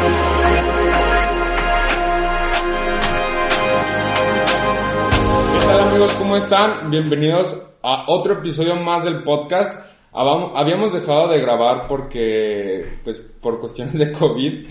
[0.00, 0.06] ¿Qué
[5.66, 6.12] tal amigos?
[6.12, 6.90] ¿Cómo están?
[6.90, 9.78] Bienvenidos a otro episodio más del podcast.
[10.12, 14.66] Habíamos dejado de grabar porque, pues, por cuestiones de COVID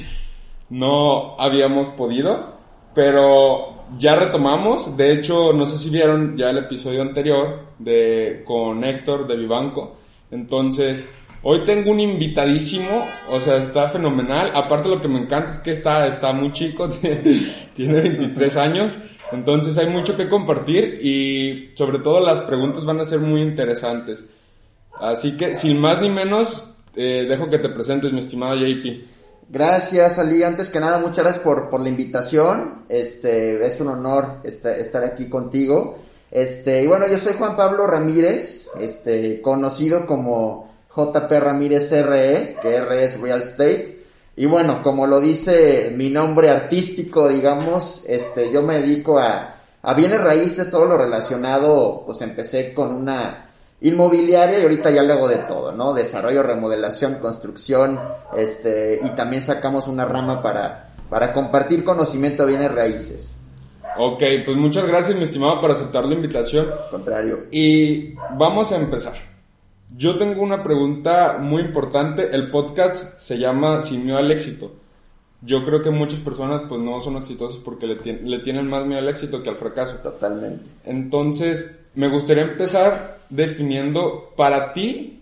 [0.70, 2.56] no habíamos podido,
[2.96, 4.98] pero ya retomamos.
[4.98, 9.98] De hecho, no sé si vieron ya el episodio anterior de con Héctor de Vivanco.
[10.32, 11.08] Entonces,
[11.44, 14.52] hoy tengo un invitadísimo, o sea, está fenomenal.
[14.54, 16.90] Aparte lo que me encanta es que está, está muy chico,
[17.76, 18.94] tiene 23 años.
[19.32, 24.26] Entonces hay mucho que compartir y sobre todo las preguntas van a ser muy interesantes.
[25.00, 29.20] Así que sin más ni menos, eh, dejo que te presentes, mi estimado JP.
[29.50, 30.44] Gracias, Ali.
[30.44, 32.84] Antes que nada, muchas gracias por, por la invitación.
[32.90, 35.98] Este, es un honor estar aquí contigo.
[36.32, 42.76] Este, y bueno, yo soy Juan Pablo Ramírez, este, conocido como JP Ramírez RE, que
[42.76, 44.00] R es Real Estate.
[44.36, 49.94] Y bueno, como lo dice mi nombre artístico, digamos, este, yo me dedico a, a
[49.94, 53.50] bienes raíces, todo lo relacionado, pues empecé con una
[53.82, 55.94] inmobiliaria y ahorita ya le hago de todo, ¿no?
[55.94, 58.00] Desarrollo, remodelación, construcción,
[58.36, 63.42] este, y también sacamos una rama para, para compartir conocimiento de bienes raíces.
[63.98, 66.68] Ok, pues muchas gracias, mi estimado, por aceptar la invitación.
[66.72, 67.46] Al contrario.
[67.52, 69.29] Y vamos a empezar.
[70.00, 72.34] Yo tengo una pregunta muy importante.
[72.34, 74.74] El podcast se llama Sin miedo al éxito.
[75.42, 79.02] Yo creo que muchas personas pues no son exitosas porque le, le tienen más miedo
[79.02, 79.98] al éxito que al fracaso.
[79.98, 80.70] Totalmente.
[80.86, 85.20] Entonces, me gustaría empezar definiendo para ti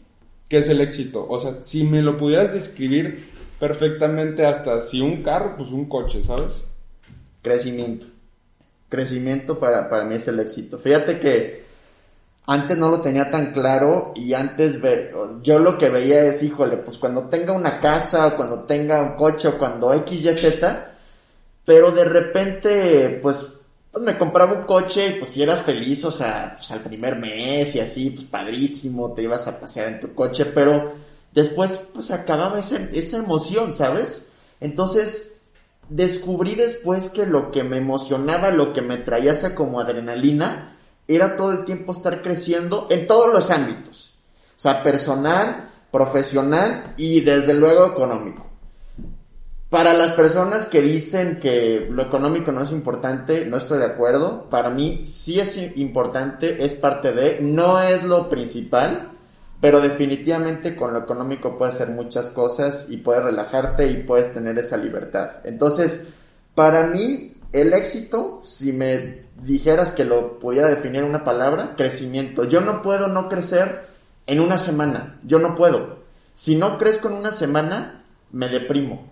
[0.47, 1.25] qué es el éxito.
[1.27, 3.27] O sea, si me lo pudieras describir
[3.59, 6.66] perfectamente hasta si un carro, pues un coche, ¿sabes?
[7.41, 8.05] Crecimiento.
[8.89, 10.77] Crecimiento para, para mí es el éxito.
[10.77, 11.66] Fíjate que
[12.50, 14.80] antes no lo tenía tan claro y antes
[15.44, 19.18] yo lo que veía es, híjole, pues cuando tenga una casa, o cuando tenga un
[19.18, 20.91] coche, o cuando X, Y, Z,
[21.66, 23.52] pero de repente, pues,
[23.91, 27.18] pues me compraba un coche y pues si eras feliz, o sea, pues al primer
[27.18, 30.94] mes y así, pues padrísimo, te ibas a pasear en tu coche, pero
[31.34, 34.31] después pues acababa esa emoción, ¿sabes?
[34.62, 35.41] Entonces,
[35.90, 40.76] descubrí después que lo que me emocionaba, lo que me traía esa como adrenalina,
[41.07, 44.16] era todo el tiempo estar creciendo en todos los ámbitos.
[44.56, 48.47] O sea, personal, profesional y desde luego económico.
[49.69, 54.50] Para las personas que dicen que lo económico no es importante, no estoy de acuerdo.
[54.50, 59.09] Para mí sí es importante, es parte de, no es lo principal,
[59.59, 64.57] pero definitivamente con lo económico puedes hacer muchas cosas y puedes relajarte y puedes tener
[64.57, 65.41] esa libertad.
[65.44, 66.13] Entonces,
[66.56, 72.43] para mí, el éxito, si me dijeras que lo pudiera definir en una palabra, crecimiento.
[72.45, 73.87] Yo no puedo no crecer
[74.25, 75.17] en una semana.
[75.23, 75.97] Yo no puedo.
[76.33, 79.07] Si no crezco en una semana, me deprimo.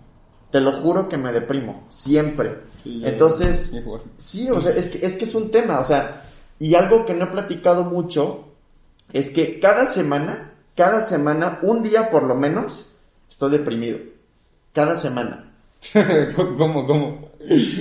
[0.50, 1.84] Te lo juro que me deprimo.
[1.88, 2.56] Siempre.
[2.82, 4.02] Sí, Entonces, igual.
[4.16, 5.80] sí, o sea, es que, es que es un tema.
[5.80, 6.22] O sea,
[6.58, 8.44] y algo que no he platicado mucho
[9.12, 12.92] es que cada semana, cada semana, un día por lo menos,
[13.28, 13.98] estoy deprimido.
[14.72, 15.45] Cada semana.
[16.36, 17.30] ¿Cómo, cómo?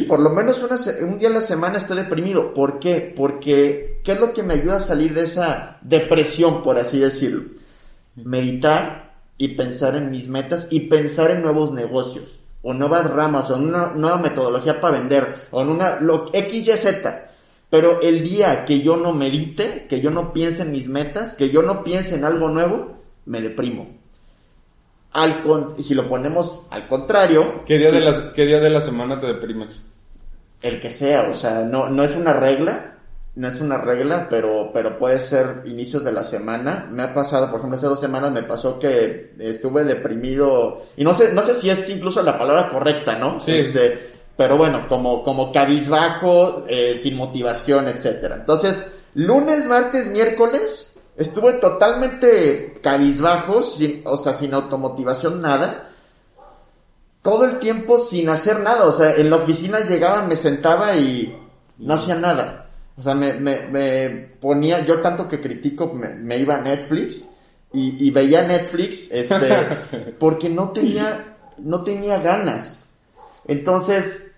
[0.07, 0.61] Por lo menos
[1.01, 2.53] un día a la semana estoy deprimido.
[2.53, 3.13] ¿Por qué?
[3.15, 7.43] Porque, ¿qué es lo que me ayuda a salir de esa depresión, por así decirlo?
[8.15, 13.57] Meditar y pensar en mis metas y pensar en nuevos negocios, o nuevas ramas, o
[13.57, 17.31] una nueva metodología para vender, o en una, lo, X, Y, Z.
[17.69, 21.49] Pero el día que yo no medite, que yo no piense en mis metas, que
[21.49, 23.87] yo no piense en algo nuevo, me deprimo.
[25.17, 28.69] Al con- y si lo ponemos al contrario, ¿Qué día, de la, ¿Qué día de
[28.69, 29.81] la semana te deprimes?
[30.61, 32.95] el que sea, o sea, no, no es una regla,
[33.35, 36.87] no es una regla, pero, pero puede ser inicios de la semana.
[36.91, 41.13] Me ha pasado, por ejemplo, hace dos semanas me pasó que estuve deprimido, y no
[41.13, 43.39] sé, no sé si es incluso la palabra correcta, ¿no?
[43.39, 43.55] Sí.
[43.57, 43.99] Este,
[44.35, 48.35] pero bueno, como, como cabizbajo, eh, sin motivación, etcétera.
[48.35, 55.89] Entonces, lunes, martes, miércoles, estuve totalmente cabizbajo, sin, o sea, sin automotivación, nada
[57.25, 58.85] todo el tiempo sin hacer nada.
[58.85, 61.35] O sea, en la oficina llegaba, me sentaba y
[61.79, 62.69] no hacía nada.
[62.95, 64.09] O sea, me, me, me
[64.39, 67.31] ponía, yo tanto que critico, me, me iba a Netflix
[67.73, 69.49] y, veía Netflix, este,
[70.19, 72.89] porque no tenía, no tenía ganas.
[73.47, 74.35] Entonces,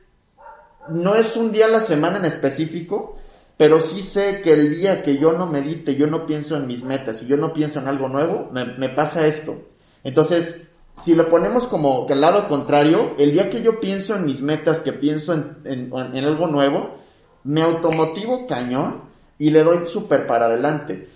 [0.87, 3.17] no es un día a la semana en específico,
[3.57, 6.83] pero sí sé que el día que yo no medite, yo no pienso en mis
[6.83, 9.55] metas y yo no pienso en algo nuevo, me, pasa esto.
[10.03, 14.25] Entonces, si lo ponemos como que al lado contrario, el día que yo pienso en
[14.25, 16.97] mis metas, que pienso en, en algo nuevo,
[17.43, 19.01] me automotivo cañón
[19.39, 21.07] y le doy súper para adelante.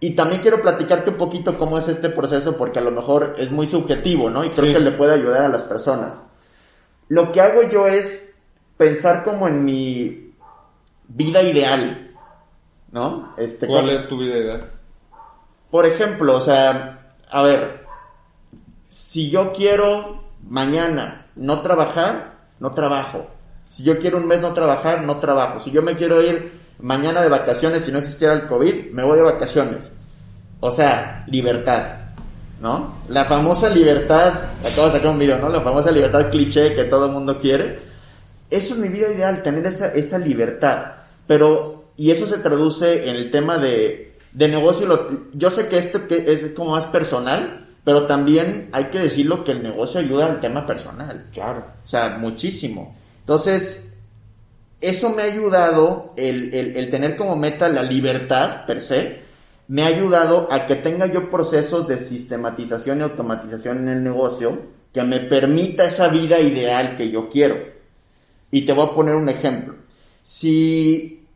[0.00, 3.52] Y también quiero platicarte un poquito cómo es este proceso porque a lo mejor es
[3.52, 4.44] muy subjetivo, ¿no?
[4.44, 6.24] Y creo que le puede ayudar a las personas.
[7.08, 8.34] Lo que hago yo es
[8.76, 10.33] pensar como en mi
[11.08, 12.10] vida ideal,
[12.92, 13.34] ¿no?
[13.36, 14.70] Este, ¿Cuál es tu vida ideal?
[15.70, 17.84] Por ejemplo, o sea, a ver,
[18.88, 23.26] si yo quiero mañana no trabajar, no trabajo.
[23.68, 25.58] Si yo quiero un mes no trabajar, no trabajo.
[25.58, 29.16] Si yo me quiero ir mañana de vacaciones, si no existiera el COVID, me voy
[29.16, 29.96] de vacaciones.
[30.60, 31.82] O sea, libertad,
[32.60, 32.94] ¿no?
[33.08, 35.48] La famosa libertad, acabo de sacar un video, ¿no?
[35.48, 37.80] La famosa libertad cliché que todo el mundo quiere.
[38.50, 40.92] Eso es mi vida ideal, tener esa, esa libertad.
[41.26, 45.08] Pero, y eso se traduce en el tema de, de negocio.
[45.32, 49.52] yo sé que esto que es como más personal, pero también hay que decirlo que
[49.52, 51.26] el negocio ayuda al tema personal.
[51.32, 51.64] Claro.
[51.84, 52.96] O sea, muchísimo.
[53.20, 53.94] Entonces,
[54.80, 59.20] eso me ha ayudado, el, tener como meta la libertad per se,
[59.68, 64.58] me ha ayudado a que tenga yo procesos de sistematización y automatización en el negocio
[64.92, 67.56] que me permita esa vida ideal que yo quiero.
[68.54, 69.74] Y te voy a poner un ejemplo.
[70.22, 71.26] Si,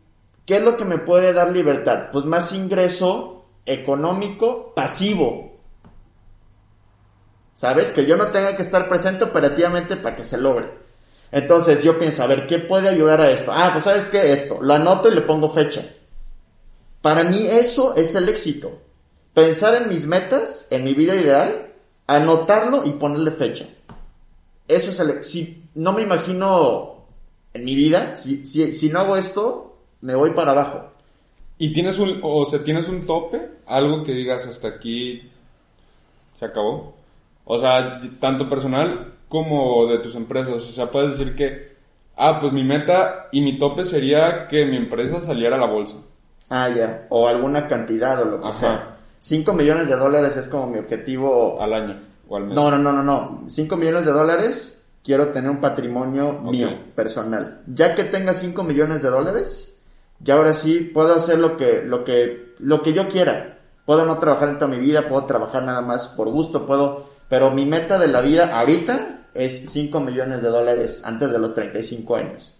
[0.46, 2.10] ¿qué es lo que me puede dar libertad?
[2.12, 5.58] Pues más ingreso económico pasivo.
[7.54, 7.92] ¿Sabes?
[7.92, 10.70] Que yo no tenga que estar presente operativamente para que se logre.
[11.32, 13.50] Entonces yo pienso, a ver, ¿qué puede ayudar a esto?
[13.52, 15.82] Ah, pues sabes qué, esto, lo anoto y le pongo fecha.
[17.02, 18.80] Para mí eso es el éxito.
[19.34, 21.66] Pensar en mis metas, en mi vida ideal,
[22.06, 23.66] anotarlo y ponerle fecha.
[24.68, 25.24] Eso es el...
[25.24, 26.97] Si no me imagino
[27.58, 30.92] en mi vida, si, si, si no hago esto, me voy para abajo.
[31.58, 33.48] ¿Y tienes un, o sea, tienes un tope?
[33.66, 35.28] Algo que digas hasta aquí
[36.36, 36.94] se acabó.
[37.44, 40.54] O sea, tanto personal como de tus empresas.
[40.54, 41.76] O sea, puedes decir que,
[42.16, 45.98] ah, pues mi meta y mi tope sería que mi empresa saliera a la bolsa.
[46.48, 47.06] Ah, ya.
[47.10, 48.96] O alguna cantidad o lo que sea.
[49.18, 51.60] 5 millones de dólares es como mi objetivo.
[51.60, 51.96] Al año
[52.28, 52.54] o al mes.
[52.54, 53.42] No, no, no, no, no.
[53.48, 57.62] 5 millones de dólares quiero tener un patrimonio mío, personal.
[57.66, 59.82] Ya que tenga 5 millones de dólares,
[60.20, 63.58] ya ahora sí puedo hacer lo que, lo que, lo que yo quiera.
[63.84, 67.50] Puedo no trabajar en toda mi vida, puedo trabajar nada más por gusto, puedo, pero
[67.50, 72.16] mi meta de la vida ahorita es 5 millones de dólares antes de los 35
[72.16, 72.54] años.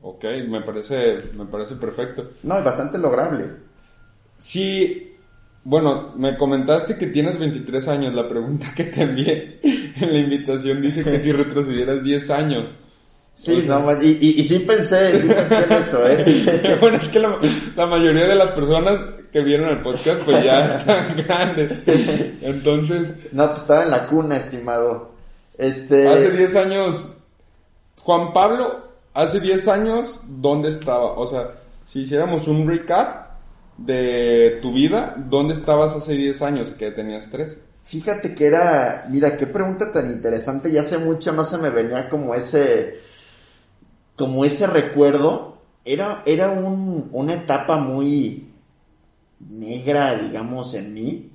[0.00, 2.30] Ok, me parece, me parece perfecto.
[2.42, 3.46] No, es bastante lograble.
[4.38, 5.11] Sí,
[5.64, 8.14] bueno, me comentaste que tienes 23 años.
[8.14, 12.74] La pregunta que te envié en la invitación dice que si retrocedieras 10 años.
[13.34, 16.76] Sí, no, y, y, sí pensé, sí pensé en eso, ¿eh?
[16.80, 17.38] bueno, es que la,
[17.76, 19.00] la, mayoría de las personas
[19.32, 21.72] que vieron el podcast, pues ya están grandes.
[22.42, 23.08] Entonces.
[23.32, 25.12] No, pues estaba en la cuna, estimado.
[25.56, 26.08] Este...
[26.08, 27.14] Hace 10 años,
[28.02, 31.12] Juan Pablo, hace 10 años, ¿dónde estaba?
[31.12, 31.52] O sea,
[31.86, 33.21] si hiciéramos un recap
[33.84, 37.58] de tu vida, ¿dónde estabas hace 10 años que tenías 3?
[37.82, 42.08] Fíjate que era, mira, qué pregunta tan interesante, ya hace mucho no se me venía
[42.08, 43.00] como ese,
[44.16, 48.48] como ese recuerdo, era, era un, una etapa muy
[49.50, 51.30] negra, digamos, en mí,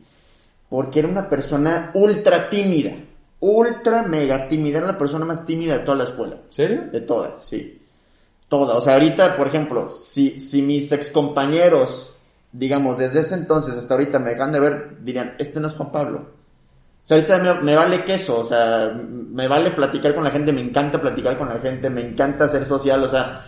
[0.70, 2.96] porque era una persona ultra tímida
[3.40, 4.80] ultra mega tímida.
[4.80, 6.38] Era la persona más tímida de toda la escuela.
[6.50, 6.84] ¿Serio?
[6.92, 7.82] De toda, sí.
[8.48, 8.78] Toda.
[8.78, 12.17] O sea, ahorita, por ejemplo, si, si mis excompañeros,
[12.52, 15.92] digamos, desde ese entonces hasta ahorita me dejan de ver, dirían, este no es Juan
[15.92, 16.20] Pablo.
[17.04, 20.62] O sea, ahorita me, vale queso, o sea, me vale platicar con la gente, me
[20.62, 23.46] encanta platicar con la gente, me encanta ser social, o sea,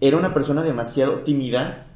[0.00, 1.86] era una persona demasiado tímida,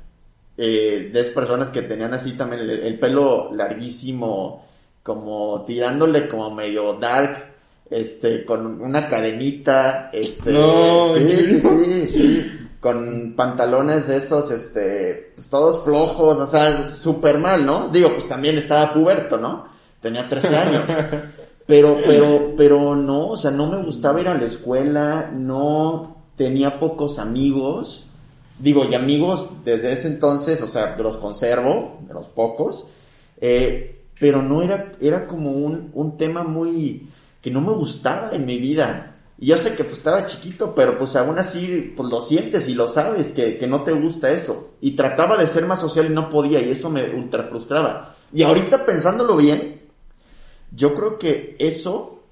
[0.57, 4.65] eh, de esas personas que tenían así también el pelo larguísimo,
[5.03, 7.57] como tirándole como medio dark,
[7.91, 15.51] este, con una cadenita, este, sí, sí, sí, sí, con pantalones de esos, este, pues
[15.51, 17.89] todos flojos, o sea, súper mal, ¿no?
[17.89, 19.67] Digo, pues también estaba puberto, ¿no?
[20.01, 20.85] Tenía 13 años.
[21.67, 26.79] Pero, pero, pero no, o sea, no me gustaba ir a la escuela, no tenía
[26.79, 28.11] pocos amigos.
[28.61, 32.87] Digo, y amigos desde ese entonces, o sea, los conservo, de los pocos.
[33.41, 37.09] Eh, pero no era, era como un, un tema muy
[37.43, 39.16] que no me gustaba en mi vida.
[39.39, 42.75] Y yo sé que pues estaba chiquito, pero pues aún así pues lo sientes y
[42.75, 44.75] lo sabes que, que no te gusta eso.
[44.81, 48.15] Y trataba de ser más social y no podía y eso me ultra frustraba.
[48.33, 49.83] Y ahorita pensándolo bien,
[50.73, 52.23] yo creo que eso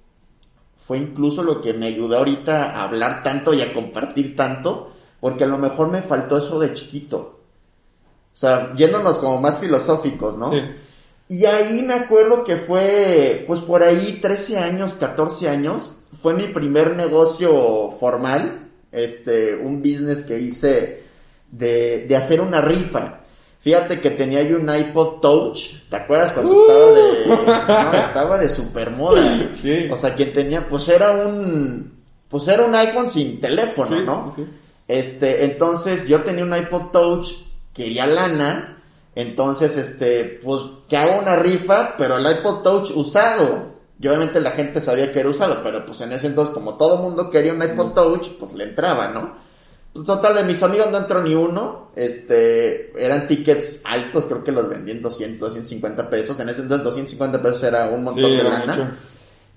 [0.76, 5.44] fue incluso lo que me ayudó ahorita a hablar tanto y a compartir tanto, porque
[5.44, 7.40] a lo mejor me faltó eso de chiquito.
[8.34, 10.50] O sea, yéndonos como más filosóficos, ¿no?
[10.50, 10.60] Sí.
[11.28, 16.48] Y ahí me acuerdo que fue, pues por ahí 13 años, 14 años, fue mi
[16.48, 21.02] primer negocio formal, este, un business que hice
[21.50, 23.20] de, de hacer una rifa.
[23.60, 28.48] Fíjate que tenía yo un iPod Touch, ¿te acuerdas cuando estaba de, no, estaba de
[28.50, 29.22] super moda?
[29.62, 29.88] Sí.
[29.90, 34.32] O sea, quien tenía, pues era un, pues era un iPhone sin teléfono, Sí, ¿no?
[34.36, 34.44] sí.
[34.86, 37.28] Este, entonces yo tenía un iPod Touch,
[37.72, 38.82] quería lana,
[39.14, 43.74] entonces, este, pues que hago una rifa, pero el iPod Touch usado.
[44.00, 46.96] Y obviamente la gente sabía que era usado, pero pues en ese entonces, como todo
[46.98, 49.34] mundo quería un iPod Touch, pues le entraba, ¿no?
[49.92, 54.50] Pues, total, de mis amigos no entró ni uno, este, eran tickets altos, creo que
[54.50, 58.36] los vendí en 200, 250 pesos, en ese entonces 250 pesos era un montón Sí,
[58.36, 58.66] de lana.
[58.66, 58.88] mucho.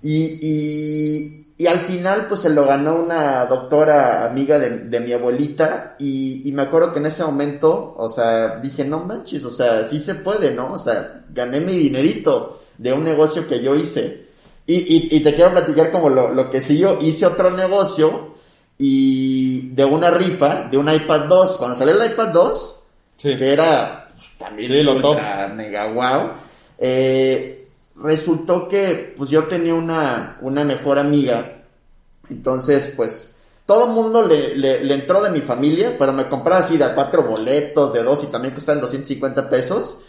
[0.04, 5.12] Y, y, y al final, pues se lo ganó una doctora amiga de, de mi
[5.14, 5.96] abuelita.
[5.98, 9.84] Y, y me acuerdo que en ese momento, o sea, dije, no manches, o sea,
[9.84, 10.74] sí se puede, ¿no?
[10.74, 14.28] O sea, gané mi dinerito de un negocio que yo hice.
[14.68, 17.00] Y, y, y te quiero platicar como lo, lo que siguió.
[17.02, 18.36] Hice otro negocio
[18.78, 21.58] y de una rifa, de un iPad 2.
[21.58, 22.74] Cuando salió el iPad 2,
[23.18, 23.36] Sí.
[23.36, 26.30] que era también Sí, lo ultra mega wow.
[26.78, 27.57] Eh,
[28.02, 31.64] resultó que pues yo tenía una, una mejor amiga.
[32.30, 33.32] Entonces, pues,
[33.66, 37.24] todo el mundo le, le, entró de mi familia, pero me compraba así de cuatro
[37.24, 40.02] boletos, de dos, y también costaban 250 pesos.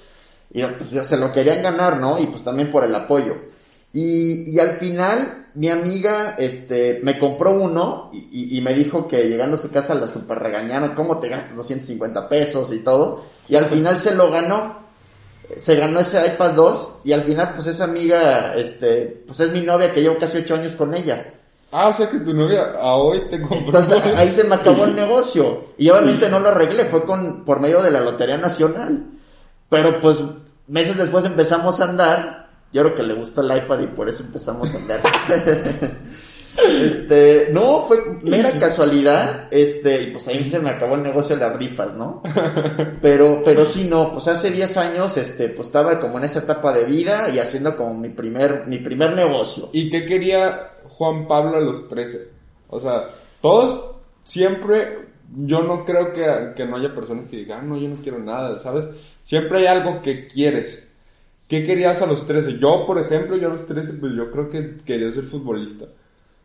[0.53, 2.19] Y pues se lo querían ganar, ¿no?
[2.19, 3.37] Y pues también por el apoyo.
[3.93, 8.19] Y, y al final, mi amiga, este, me compró uno y,
[8.55, 11.57] y- y me dijo que llegando a su casa la super regañaron, ¿cómo te gastas
[11.57, 13.25] 250 pesos y todo?
[13.49, 14.79] Y al final se lo ganó.
[15.57, 19.61] Se ganó ese iPad 2 y al final, pues esa amiga, este, pues es mi
[19.61, 21.35] novia que llevo casi 8 años con ella.
[21.71, 23.59] Ah, o sea que tu novia a hoy te compró.
[23.59, 25.65] Entonces ahí se me acabó el negocio.
[25.77, 29.05] Y obviamente no lo arreglé, fue con, por medio de la Lotería Nacional.
[29.69, 30.19] Pero pues
[30.67, 32.49] meses después empezamos a andar.
[32.73, 35.01] Yo creo que le gustó el iPad y por eso empezamos a andar.
[36.67, 39.49] este, no, fue mera casualidad.
[39.51, 42.23] Este, y pues ahí se me acabó el negocio de las rifas, ¿no?
[43.01, 46.73] Pero, pero sí, no, pues hace 10 años, este, pues estaba como en esa etapa
[46.73, 49.69] de vida y haciendo como mi primer, mi primer negocio.
[49.73, 52.29] ¿Y qué quería Juan Pablo a los 13?
[52.69, 53.05] O sea,
[53.41, 53.93] todos
[54.25, 55.07] siempre,
[55.45, 58.19] yo no creo que, que no haya personas que digan, "Ah, no, yo no quiero
[58.19, 58.87] nada, ¿sabes?
[59.23, 60.89] Siempre hay algo que quieres.
[61.49, 62.59] ¿Qué querías a los 13?
[62.59, 65.87] Yo, por ejemplo, yo a los 13, pues yo creo que quería ser futbolista.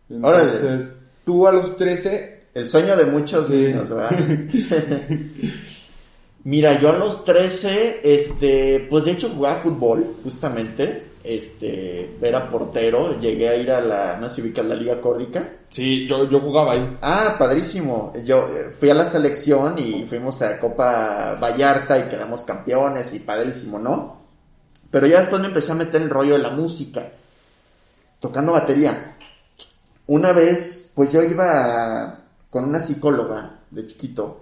[0.10, 0.43] Órale.
[0.51, 3.53] Entonces, tú a los 13, El sueño de muchos Sí.
[3.53, 4.12] niños, ¿verdad?
[6.45, 13.17] Mira, yo a los 13, este, pues de hecho jugaba fútbol, justamente, este, era portero,
[13.19, 15.41] llegué a ir a la, no sé si ubicas la Liga Córdica.
[15.69, 16.98] sí, yo, yo jugaba ahí.
[17.01, 22.41] Ah, padrísimo, yo eh, fui a la selección y fuimos a Copa Vallarta y quedamos
[22.41, 24.22] campeones y padrísimo, ¿no?
[24.91, 27.07] Pero ya después me empecé a meter en el rollo de la música,
[28.19, 29.12] tocando batería.
[30.07, 32.19] Una vez, pues yo iba
[32.50, 34.41] con una psicóloga de chiquito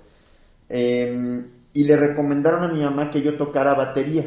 [0.70, 4.26] eh, y le recomendaron a mi mamá que yo tocara batería.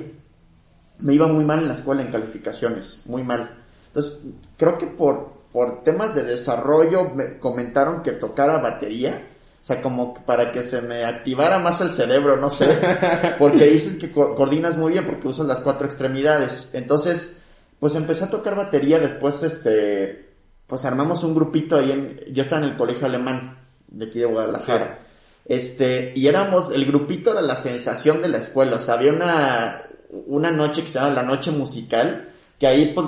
[1.01, 3.51] Me iba muy mal en la escuela en calificaciones, muy mal.
[3.89, 4.23] Entonces,
[4.57, 9.21] creo que por, por temas de desarrollo me comentaron que tocara batería.
[9.61, 12.79] O sea, como para que se me activara más el cerebro, no sé.
[13.39, 16.71] Porque dicen que co- coordinas muy bien porque usas las cuatro extremidades.
[16.75, 17.41] Entonces,
[17.81, 18.99] pues empecé a tocar batería.
[19.01, 20.24] Después, este,
[20.67, 23.57] pues armamos un grupito ahí en, yo estaba en el colegio alemán
[23.89, 24.99] de aquí de Guadalajara.
[25.45, 29.83] Este, y éramos, el grupito era la sensación de la escuela, o sea, había una,
[30.27, 32.29] una noche que se llama la noche musical,
[32.59, 33.07] que ahí pues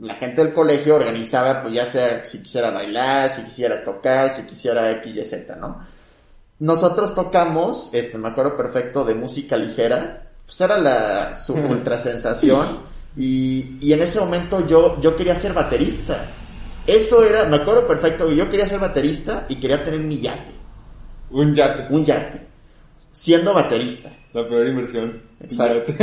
[0.00, 4.46] la gente del colegio organizaba, pues ya sea si quisiera bailar, si quisiera tocar, si
[4.46, 5.78] quisiera X, Y, Z, ¿no?
[6.60, 12.66] Nosotros tocamos, este, me acuerdo perfecto, de música ligera, pues era la, su ultra sensación,
[13.16, 16.26] y, y en ese momento yo, yo quería ser baterista.
[16.88, 20.52] Eso era, me acuerdo perfecto, yo quería ser baterista y quería tener mi yate,
[21.30, 21.86] Un yate.
[21.90, 22.46] un yate,
[23.12, 24.10] siendo baterista.
[24.32, 25.20] La peor inversión.
[25.38, 25.92] Exacto.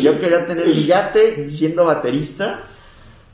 [0.00, 2.60] Yo quería tener mi yate siendo baterista,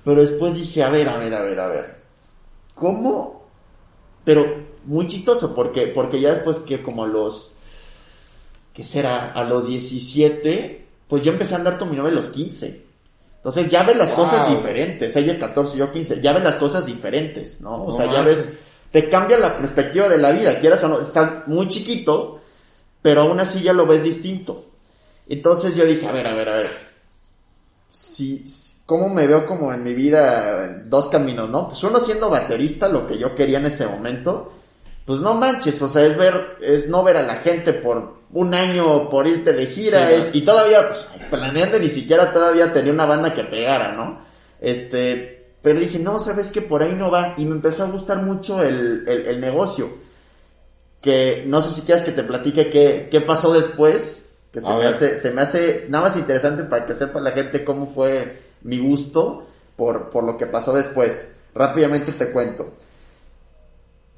[0.02, 1.96] pero después dije, a ver, a ver, a ver, a ver,
[2.74, 3.46] ¿cómo?
[4.24, 4.46] Pero
[4.86, 7.56] muy chistoso, porque, porque ya después que como a los,
[8.72, 9.32] ¿qué será?
[9.32, 12.87] A los 17, pues yo empecé a andar con mi novia a los 15.
[13.38, 14.24] Entonces ya ves las Wow.
[14.24, 15.16] cosas diferentes.
[15.16, 16.20] Ella 14, yo 15.
[16.20, 17.84] Ya ves las cosas diferentes, ¿no?
[17.84, 18.58] O No sea, ya ves,
[18.90, 20.58] te cambia la perspectiva de la vida.
[20.58, 22.40] Quieras o no, está muy chiquito,
[23.00, 24.64] pero aún así ya lo ves distinto.
[25.28, 26.68] Entonces yo dije, a ver, a ver, a ver.
[27.90, 28.44] Si,
[28.86, 31.68] ¿Cómo me veo como en mi vida dos caminos, no?
[31.68, 34.50] Pues uno siendo baterista, lo que yo quería en ese momento,
[35.08, 38.52] pues no manches, o sea, es ver, es no ver a la gente por un
[38.52, 42.92] año por irte de gira, Sí, es, y todavía, pues, planeando ni siquiera todavía tenía
[42.92, 44.18] una banda que pegara, ¿no?
[44.60, 48.18] Este, pero dije, no, sabes que por ahí no va, y me empezó a gustar
[48.18, 49.88] mucho el, el, el negocio,
[51.00, 54.76] que no sé si quieres que te platique qué, qué pasó después, que se A
[54.76, 54.88] me, ver.
[54.88, 58.78] hace, se me hace nada más interesante para que sepa la gente cómo fue mi
[58.78, 61.32] gusto por, por lo que pasó después.
[61.54, 62.74] Rápidamente te cuento.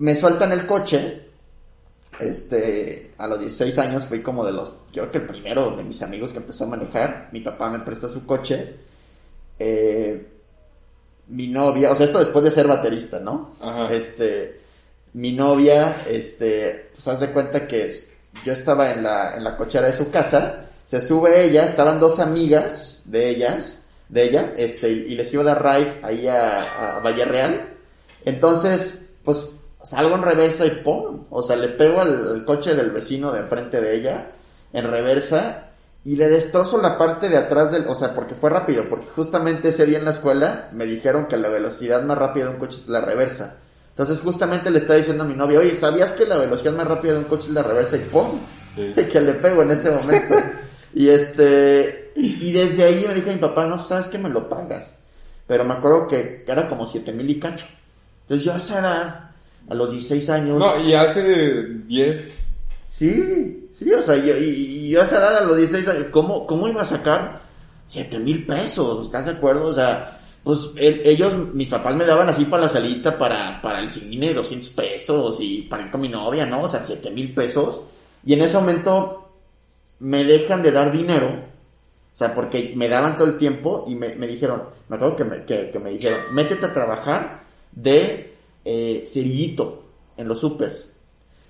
[0.01, 1.27] Me sueltan el coche,
[2.19, 5.85] este, a los 16 años fui como de los, yo creo que el primero de
[5.85, 8.77] mis amigos que empezó a manejar, mi papá me presta su coche,
[9.59, 10.27] eh,
[11.29, 13.57] mi novia, o sea, esto después de ser baterista, ¿no?
[13.61, 13.93] Ajá.
[13.93, 14.61] Este,
[15.13, 17.95] mi novia, este, pues haz de cuenta que
[18.43, 22.21] yo estaba en la, en la cochera de su casa, se sube ella, estaban dos
[22.21, 27.01] amigas de ellas, de ella, este, y les iba a dar ride ahí a, a
[27.01, 27.69] Valle Real.
[28.25, 31.25] Entonces, pues salgo en reversa y ¡pum!
[31.31, 34.31] O sea, le pego al, al coche del vecino de enfrente de ella,
[34.73, 35.71] en reversa,
[36.05, 39.69] y le destrozo la parte de atrás del, o sea, porque fue rápido, porque justamente
[39.69, 42.79] ese día en la escuela me dijeron que la velocidad más rápida de un coche
[42.79, 43.59] es la reversa.
[43.91, 47.13] Entonces justamente le estaba diciendo a mi novia, oye, ¿sabías que la velocidad más rápida
[47.13, 47.97] de un coche es la reversa?
[47.97, 48.39] Y ¡pum!
[48.75, 48.95] Sí.
[49.13, 50.37] que le pego en ese momento.
[50.95, 54.95] y este, y desde ahí me dijo mi papá, no, sabes que me lo pagas.
[55.47, 57.67] Pero me acuerdo que era como siete mil y cacho.
[58.23, 59.30] Entonces yo a esa edad,
[59.71, 62.47] a los 16 años, No, y hace 10.
[62.89, 66.07] Sí, sí, o sea, yo, y, y yo a esa edad, a los 16 años,
[66.11, 67.41] ¿cómo, cómo iba a sacar
[67.87, 69.07] 7 mil pesos?
[69.07, 69.69] ¿Estás de acuerdo?
[69.69, 73.79] O sea, pues el- ellos, mis papás me daban así para la salita para, para
[73.81, 76.63] el cine 200 pesos y para ir con mi novia, ¿no?
[76.63, 77.85] O sea, 7 mil pesos.
[78.27, 79.31] Y en ese momento
[80.01, 81.29] me dejan de dar dinero.
[82.13, 85.25] O sea, porque me daban todo el tiempo y me, me dijeron, me acuerdo que
[85.25, 88.30] me, que, que me dijeron, métete a trabajar de
[88.65, 89.83] eh, cerillito
[90.17, 90.93] en los supers.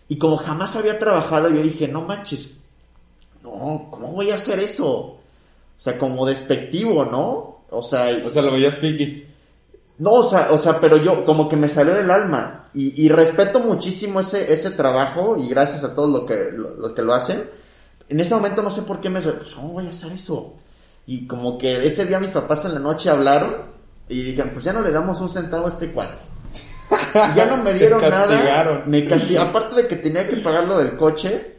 [0.08, 2.58] Y como jamás había trabajado, yo dije, no manches,
[3.42, 4.90] no, ¿cómo voy a hacer eso?
[4.90, 5.18] O
[5.76, 7.64] sea, como despectivo, ¿no?
[7.70, 9.24] O sea, O sea, lo veías piqui.
[9.98, 13.08] no, o sea, o sea, pero yo como que me salió del alma y, y
[13.08, 17.14] respeto muchísimo ese, ese trabajo y gracias a todos lo que, lo- los que lo
[17.14, 17.42] hacen.
[18.08, 20.54] En ese momento no sé por qué me pues, ¿cómo voy a hacer eso?
[21.06, 23.54] Y como que ese día mis papás en la noche hablaron
[24.08, 26.18] y dijeron, pues ya no le damos un centavo a este cuate.
[27.34, 28.82] Ya no me dieron nada.
[28.86, 29.48] Me castigaron.
[29.50, 31.56] Aparte de que tenía que pagar lo del coche,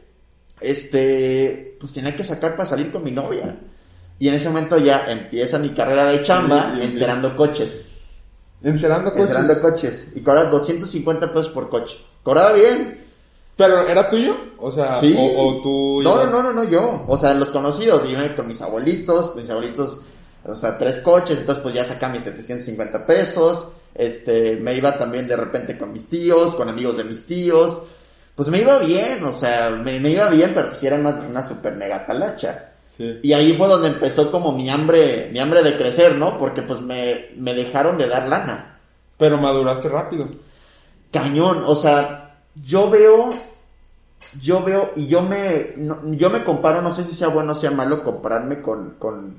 [0.60, 3.56] este, pues tenía que sacar para salir con mi novia.
[4.20, 7.90] Y en ese momento ya empieza mi carrera de chamba Sí, encerando coches.
[8.64, 9.30] Encerando coches.
[9.30, 10.12] Encerando coches.
[10.16, 11.98] Y cobraba 250 pesos por coche.
[12.22, 13.02] Cobraba bien.
[13.58, 14.36] ¿Pero era tuyo?
[14.60, 15.16] O sea, Sí.
[15.18, 16.02] o, o tú...
[16.04, 17.04] No, no, no, no, no, yo.
[17.08, 18.08] O sea, los conocidos.
[18.08, 19.36] Iba con mis abuelitos.
[19.36, 20.02] Mis abuelitos,
[20.45, 21.39] o sea, tres coches.
[21.39, 23.73] Entonces, pues ya sacaba mis 750 pesos.
[23.93, 27.84] Este, me iba también de repente con mis tíos, con amigos de mis tíos.
[28.36, 31.43] Pues me iba bien, o sea, me, me iba bien, pero pues era una, una
[31.43, 32.69] super mega talacha.
[32.97, 33.19] Sí.
[33.23, 36.38] Y ahí fue donde empezó como mi hambre, mi hambre de crecer, ¿no?
[36.38, 38.80] Porque pues me, me dejaron de dar lana.
[39.17, 40.27] Pero maduraste rápido.
[41.12, 43.30] Cañón, o sea, yo veo,
[44.41, 47.56] yo veo, y yo me, no- yo me comparo, no sé si sea bueno o
[47.56, 49.36] sea malo compararme con, con,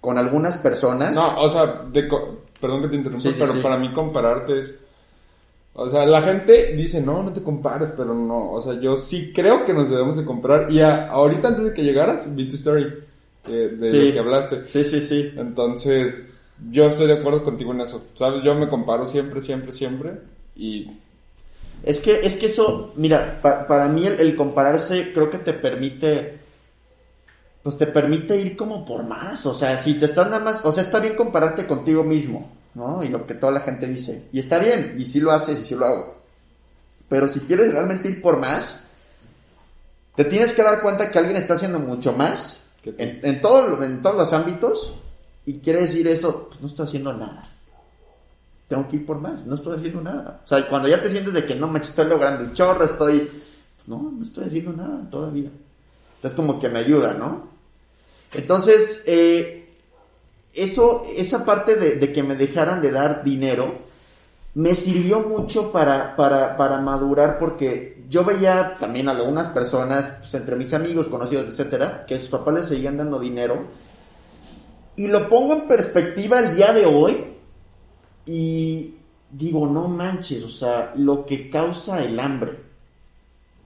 [0.00, 1.14] con algunas personas.
[1.14, 3.60] No, o sea, de co- perdón que te interrumpa, Sí, sí, pero sí.
[3.60, 4.80] para mí compararte es...
[5.72, 9.32] O sea, la gente dice, no, no te compares, pero no, o sea, yo sí
[9.32, 10.70] creo que nos debemos de comparar.
[10.70, 12.86] Y a- ahorita antes de que llegaras, vi tu story
[13.48, 14.06] eh, de Sí.
[14.08, 14.66] lo que hablaste.
[14.66, 15.32] Sí, sí, sí.
[15.36, 16.28] Entonces,
[16.70, 18.02] yo estoy de acuerdo contigo en eso.
[18.14, 18.42] ¿Sabes?
[18.42, 20.12] Yo me comparo siempre, siempre, siempre.
[20.56, 20.90] Y
[21.82, 25.54] Es que, es que eso, mira, pa- para mí el, el compararse creo que te
[25.54, 26.39] permite,
[27.62, 30.72] pues te permite ir como por más, o sea, si te estás nada más, o
[30.72, 33.02] sea, está bien compararte contigo mismo, ¿no?
[33.02, 35.64] Y lo que toda la gente dice, y está bien, y sí lo haces, y
[35.64, 36.14] sí lo hago.
[37.08, 38.84] Pero si quieres realmente ir por más,
[40.16, 44.00] te tienes que dar cuenta que alguien está haciendo mucho más en, en, todo- en
[44.02, 44.94] todos los ámbitos,
[45.44, 47.42] y quiere decir eso, pues no estoy haciendo nada
[48.68, 50.42] tengo que ir por más, no estoy haciendo nada.
[50.44, 53.28] O sea, cuando ya te sientes de que no me estoy logrando un chorro, estoy,
[53.88, 55.50] no, no estoy haciendo nada todavía.
[56.20, 57.48] Entonces como que me ayuda, ¿no?
[58.34, 59.70] Entonces, eh,
[60.52, 63.74] eso, esa parte de, de que me dejaran de dar dinero,
[64.54, 70.34] me sirvió mucho para, para, para madurar porque yo veía también a algunas personas, pues,
[70.34, 73.68] entre mis amigos, conocidos, etcétera, que sus papás les seguían dando dinero
[74.96, 77.24] Y lo pongo en perspectiva el día de hoy
[78.26, 78.94] y
[79.30, 82.69] digo, no manches, o sea, lo que causa el hambre.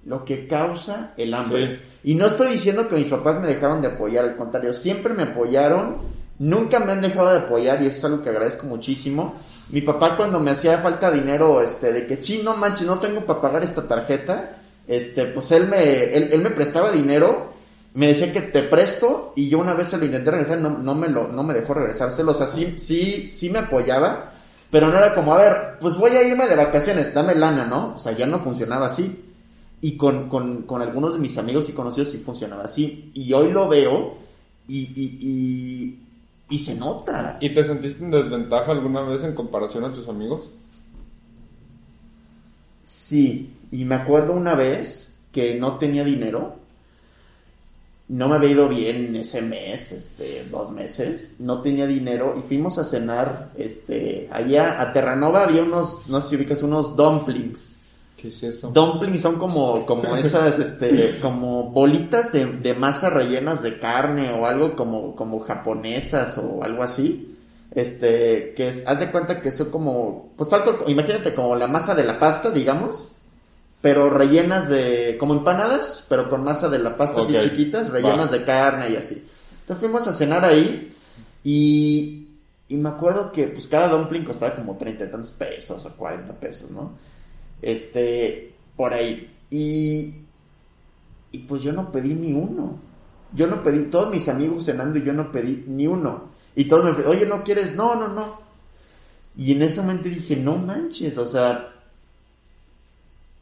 [0.06, 1.80] Lo que causa el hambre.
[2.02, 5.22] Y no estoy diciendo que mis papás me dejaron de apoyar, al contrario, siempre me
[5.22, 5.96] apoyaron,
[6.38, 9.34] nunca me han dejado de apoyar y eso es algo que agradezco muchísimo.
[9.70, 13.22] Mi papá cuando me hacía falta dinero, este, de que, chino, no manches, no tengo
[13.22, 17.54] para pagar esta tarjeta, este, pues él me, él, me prestaba dinero,
[17.94, 20.94] me decía que te presto y yo una vez se lo intenté regresar, no, no
[20.94, 24.32] me lo, no me dejó regresárselo, o sea, sí, sí, sí me apoyaba,
[24.70, 27.94] pero no era como, a ver, pues voy a irme de vacaciones, dame lana, ¿no?
[27.94, 29.34] O sea, ya no funcionaba así.
[29.85, 33.11] Y con, con, con algunos de mis amigos y conocidos sí funcionaba así.
[33.12, 34.14] Y hoy lo veo
[34.66, 35.99] y, y,
[36.49, 37.37] y, se nota.
[37.40, 40.51] ¿Y te sentiste en desventaja alguna vez en comparación a tus amigos?
[42.85, 46.64] Sí, y me acuerdo una vez que no tenía dinero
[48.09, 52.79] no me había ido bien ese mes, este, dos meses, no tenía dinero y fuimos
[52.79, 57.73] a cenar, este, allá a Terranova había unos, no sé si ubicas, unos dumplings.
[58.24, 58.70] ¿Qué es eso?
[58.70, 64.74] Dumplings son como, como esas, este, como bolitas de, masa rellenas de carne o algo
[64.74, 67.37] como, como japonesas o algo así.
[67.70, 71.94] Este, que es, haz de cuenta que son como, pues algo, imagínate como la masa
[71.94, 73.12] de la pasta, digamos,
[73.82, 78.42] pero rellenas de, como empanadas, pero con masa de la pasta así chiquitas, rellenas de
[78.42, 79.22] carne y así.
[79.60, 80.94] Entonces fuimos a cenar ahí
[81.44, 82.26] y,
[82.70, 86.32] y me acuerdo que pues cada dumpling costaba como 30 y tantos pesos o 40
[86.32, 86.92] pesos, ¿no?
[87.62, 89.30] Este, por ahí.
[89.50, 90.14] Y,
[91.32, 92.78] y pues yo no pedí ni uno.
[93.32, 96.30] Yo no pedí, todos mis amigos cenando y yo no pedí ni uno.
[96.54, 97.74] Y todos me oye, ¿no quieres?
[97.74, 98.44] No, no, no.
[99.36, 101.74] Y en ese momento dije, no manches, o sea,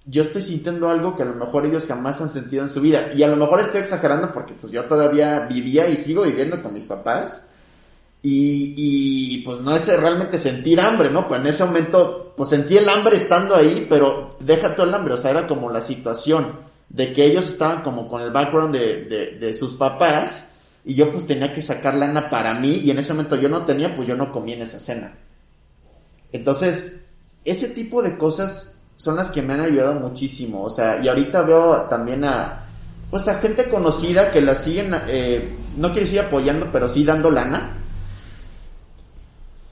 [0.07, 3.12] yo estoy sintiendo algo que a lo mejor ellos jamás han sentido en su vida.
[3.14, 6.72] Y a lo mejor estoy exagerando porque pues yo todavía vivía y sigo viviendo con
[6.72, 7.48] mis papás.
[8.22, 11.29] Y, y pues no es realmente sentir hambre, ¿no?
[11.29, 15.14] Pues en ese momento pues sentí el hambre estando ahí, pero deja todo el hambre,
[15.14, 16.53] o sea, era como la situación
[16.88, 21.27] de que ellos estaban como con el background de, de, sus papás y yo pues
[21.27, 24.16] tenía que sacar lana para mí y en ese momento yo no tenía, pues yo
[24.16, 25.12] no comí en esa cena.
[26.33, 27.05] Entonces,
[27.45, 30.62] ese tipo de cosas son las que me han ayudado muchísimo.
[30.62, 32.66] O sea, y ahorita veo también a,
[33.11, 37.31] pues a gente conocida que la siguen, eh, no quiero decir apoyando, pero sí dando
[37.31, 37.79] lana.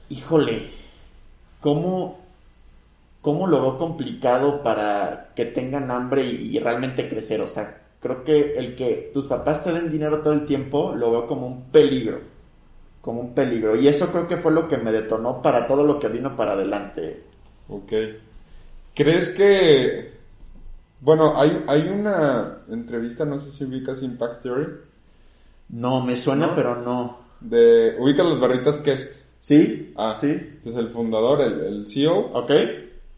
[0.09, 0.69] Híjole,
[1.59, 2.20] ¿cómo,
[3.21, 7.41] cómo lo veo complicado para que tengan hambre y, realmente crecer?
[7.41, 11.11] O sea, creo que el que tus papás te den dinero todo el tiempo, lo
[11.11, 12.19] veo como un peligro.
[13.01, 13.75] Como un peligro.
[13.75, 16.53] Y eso creo que fue lo que me detonó para todo lo que vino para
[16.53, 17.23] adelante.
[17.69, 17.93] Ok.
[18.93, 20.11] ¿Crees que...
[20.99, 24.67] Bueno, hay, hay una entrevista, no sé si ubicas Impact Theory.
[25.69, 27.17] No, me suena, pero no.
[27.39, 27.95] De...
[27.99, 29.25] Ubicas las barritas Kest.
[29.39, 29.93] Sí.
[29.97, 30.59] Ah, sí.
[30.63, 32.31] Pues el fundador, el, el CEO.
[32.33, 32.51] Ok.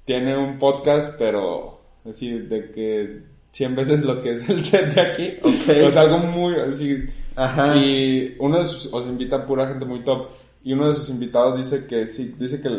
[0.05, 5.01] Tiene un podcast, pero así de que 100 veces lo que es el set de
[5.01, 5.33] aquí.
[5.41, 5.69] Ok.
[5.69, 7.05] Es algo muy así.
[7.35, 7.77] Ajá.
[7.77, 10.27] Y uno de sus, os invita pura gente muy top.
[10.63, 12.69] Y uno de sus invitados dice que sí, dice que,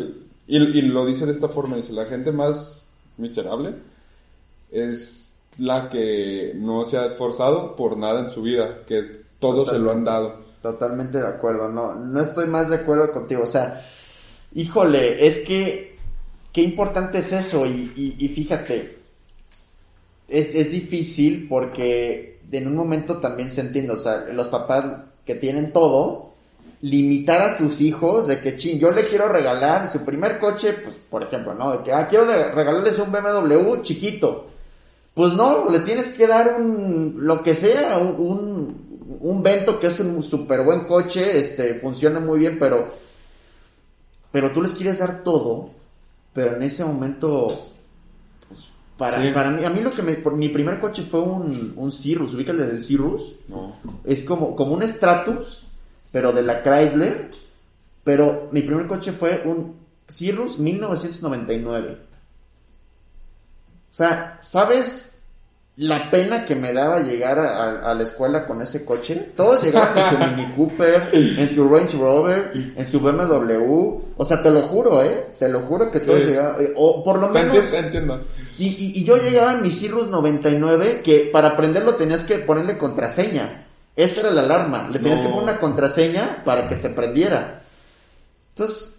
[0.47, 2.81] y, y, lo dice de esta forma, dice, la gente más
[3.17, 3.75] miserable
[4.71, 9.79] es la que no se ha esforzado por nada en su vida, que todo se
[9.79, 10.39] lo han dado.
[10.61, 13.81] Totalmente de acuerdo, no, no estoy más de acuerdo contigo, o sea,
[14.53, 15.94] híjole, es que,
[16.55, 18.97] qué importante es eso y, fíjate,
[20.29, 24.85] es, es difícil porque en un momento también se entiende, o sea, los papás
[25.25, 26.31] que tienen todo,
[26.79, 30.95] limitar a sus hijos de que, ching, yo le quiero regalar su primer coche, pues,
[30.95, 31.73] por ejemplo, ¿no?
[31.73, 34.47] De que, ah, quiero regalarles un BMW chiquito.
[35.13, 39.99] Pues no, les tienes que dar un, lo que sea, un, un Vento que es
[39.99, 42.87] un súper buen coche, este, funciona muy bien, pero,
[44.31, 45.67] pero tú les quieres dar todo,
[46.35, 47.47] pero en ese momento,
[48.49, 48.67] pues,
[48.97, 51.91] para, para mí, a mí lo que me, por, mi primer coche fue un, un
[51.93, 53.37] Cirrus, ¿ubicas el del Cirrus?
[53.47, 53.77] No.
[54.03, 55.67] Es como, como un Stratus,
[56.11, 57.29] pero de la Chrysler.
[58.03, 59.75] Pero mi primer coche fue un
[60.09, 61.97] Cirrus 1999.
[63.89, 65.14] O sea, ¿sabes
[65.77, 69.31] la pena que me daba llegar a, la escuela con ese coche?
[69.35, 73.99] Todos llegaban con su Mini Cooper, en su Range Rover, en su BMW.
[74.15, 75.27] O sea, te lo juro, ¿eh?
[75.37, 76.63] Te lo juro que todos llegaban.
[76.63, 77.73] Eh, o por lo menos...
[77.73, 78.21] entiendo.
[78.57, 82.77] Y, y, y, yo llegaba en mi Cirrus 99 que para prenderlo tenías que ponerle
[82.77, 83.65] contraseña.
[83.97, 84.87] Esa era la alarma.
[84.89, 87.63] Le tenías que poner una contraseña para que se prendiera.
[88.55, 88.94] Entonces,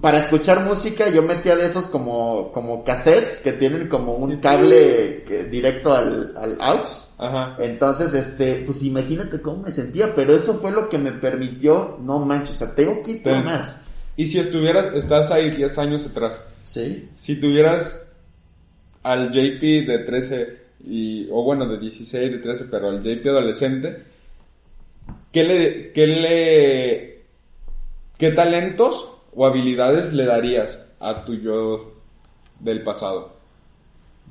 [0.00, 5.22] para escuchar música yo metía de esos como, como cassettes que tienen como un cable
[5.26, 7.14] que- directo al, al aux.
[7.18, 7.56] Ajá.
[7.60, 12.18] Entonces, este, pues imagínate cómo me sentía, pero eso fue lo que me permitió, no
[12.20, 13.82] manches, o sea, tengo que ir por más.
[14.16, 17.08] Y si estuvieras, estás ahí 10 años atrás, Sí.
[17.14, 18.02] si tuvieras
[19.02, 24.02] al JP de 13, y, o bueno, de 16, de 13, pero al JP adolescente,
[25.30, 27.22] ¿qué le, qué le,
[28.18, 31.92] qué talentos o habilidades le darías a tu yo
[32.60, 33.32] del pasado?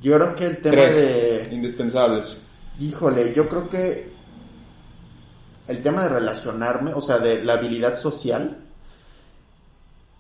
[0.02, 2.46] Yo creo que el tema Tres, de, indispensables.
[2.80, 4.12] híjole, yo creo que
[5.68, 8.58] el tema de relacionarme, o sea, de la habilidad social,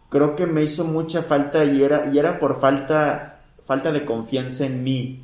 [0.09, 4.65] creo que me hizo mucha falta y era, y era por falta, falta de confianza
[4.65, 5.23] en mí.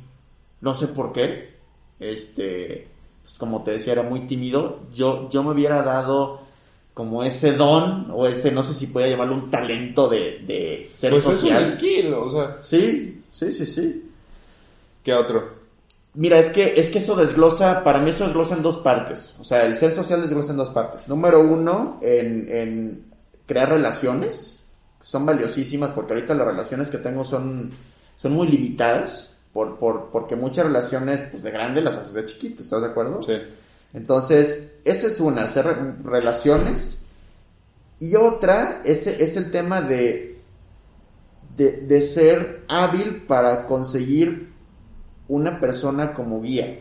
[0.60, 1.56] No sé por qué.
[2.00, 2.88] Este,
[3.22, 4.80] pues como te decía, era muy tímido.
[4.94, 6.40] Yo, yo me hubiera dado
[6.98, 11.12] como ese don, o ese, no sé si pueda llamarlo un talento de, de ser
[11.12, 11.62] Pues social.
[11.62, 14.10] es un skill, o sea, Sí, sí, sí, sí.
[15.04, 15.48] ¿qué otro?
[16.14, 19.36] Mira, es que, es que eso desglosa, para mí eso desglosa en dos partes.
[19.38, 21.06] O sea, el ser social desglosa en dos partes.
[21.06, 23.04] Número uno, en, en
[23.46, 24.64] crear relaciones.
[25.00, 27.70] Son valiosísimas porque ahorita las relaciones que tengo son,
[28.16, 29.36] son muy limitadas.
[29.52, 33.22] Por, por, porque muchas relaciones, pues de grande las haces de chiquito, ¿estás de acuerdo?
[33.22, 33.34] Sí.
[33.94, 37.06] Entonces, esa es una, hacer re- relaciones.
[38.00, 40.38] Y otra es, es el tema de,
[41.56, 44.52] de, de ser hábil para conseguir
[45.28, 46.78] una persona como guía,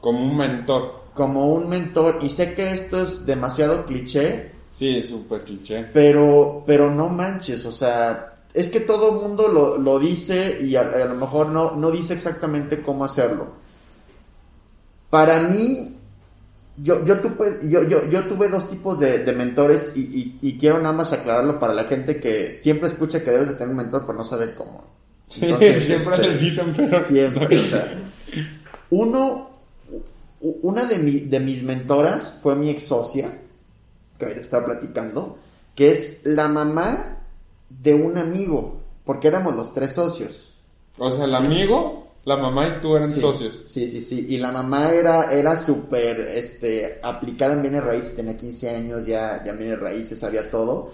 [0.00, 1.04] Como un mentor.
[1.14, 2.18] como un mentor.
[2.22, 5.86] Y sé que esto es demasiado cliché, Sí, súper cliché.
[5.92, 10.74] pero, pero no manches, o sea, es que todo el mundo lo, lo dice y
[10.76, 13.52] a, a lo mejor no, no dice exactamente cómo hacerlo.
[15.10, 15.93] Para mí,
[16.76, 20.58] yo, yo, tuve, yo, yo, yo tuve dos tipos de, de mentores y, y- y
[20.58, 23.76] quiero nada más aclararlo para la gente que siempre escucha que debes de tener un
[23.76, 24.84] mentor pero no sabe cómo.
[25.28, 25.40] Sí,
[25.80, 27.94] siempre les dicen, pero- Siempre, o sea,
[28.90, 29.50] uno,
[30.40, 33.30] una de, mi- de mis mentoras fue mi ex socia,
[34.18, 35.38] que ahorita estaba platicando,
[35.74, 37.18] que es la mamá
[37.68, 40.54] de un amigo, porque éramos los tres socios.
[40.98, 43.64] O sea, el amigo, la mamá y tú eran Sí, socios.
[43.66, 44.26] Sí, sí, sí.
[44.30, 49.42] Y la mamá era, era súper este, aplicada en bienes raíces, tenía 15 años, ya,
[49.44, 50.90] ya en bienes raíces, sabía todo.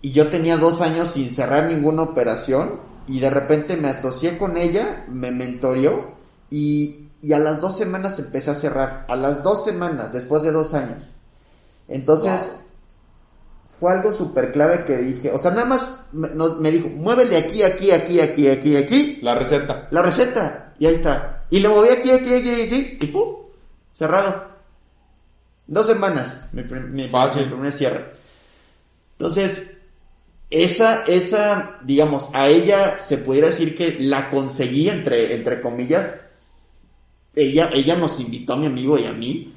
[0.00, 4.56] Y yo tenía dos años sin cerrar ninguna operación y de repente me asocié con
[4.56, 6.14] ella, me mentoreó
[6.50, 9.04] y, y a las dos semanas empecé a cerrar.
[9.08, 11.02] A las dos semanas, después de dos años.
[11.86, 12.60] Entonces,
[13.82, 17.36] fue algo súper clave que dije, o sea, nada más me, no- me dijo, muévele
[17.36, 19.88] aquí, aquí, aquí, aquí, aquí, aquí, La receta.
[19.90, 21.46] la receta, y ahí está.
[21.50, 23.34] Y le moví aquí, aquí, aquí, aquí, y ¡pum!
[23.92, 24.44] Cerrado.
[25.66, 27.42] Dos semanas, mi, Fácil.
[27.46, 28.04] mi primer cierre.
[29.18, 29.78] Entonces,
[30.48, 36.20] esa, esa, digamos, a ella se pudiera decir que la conseguí, entre, entre comillas.
[37.34, 39.52] Ella, ella nos invitó a mi amigo y a mí,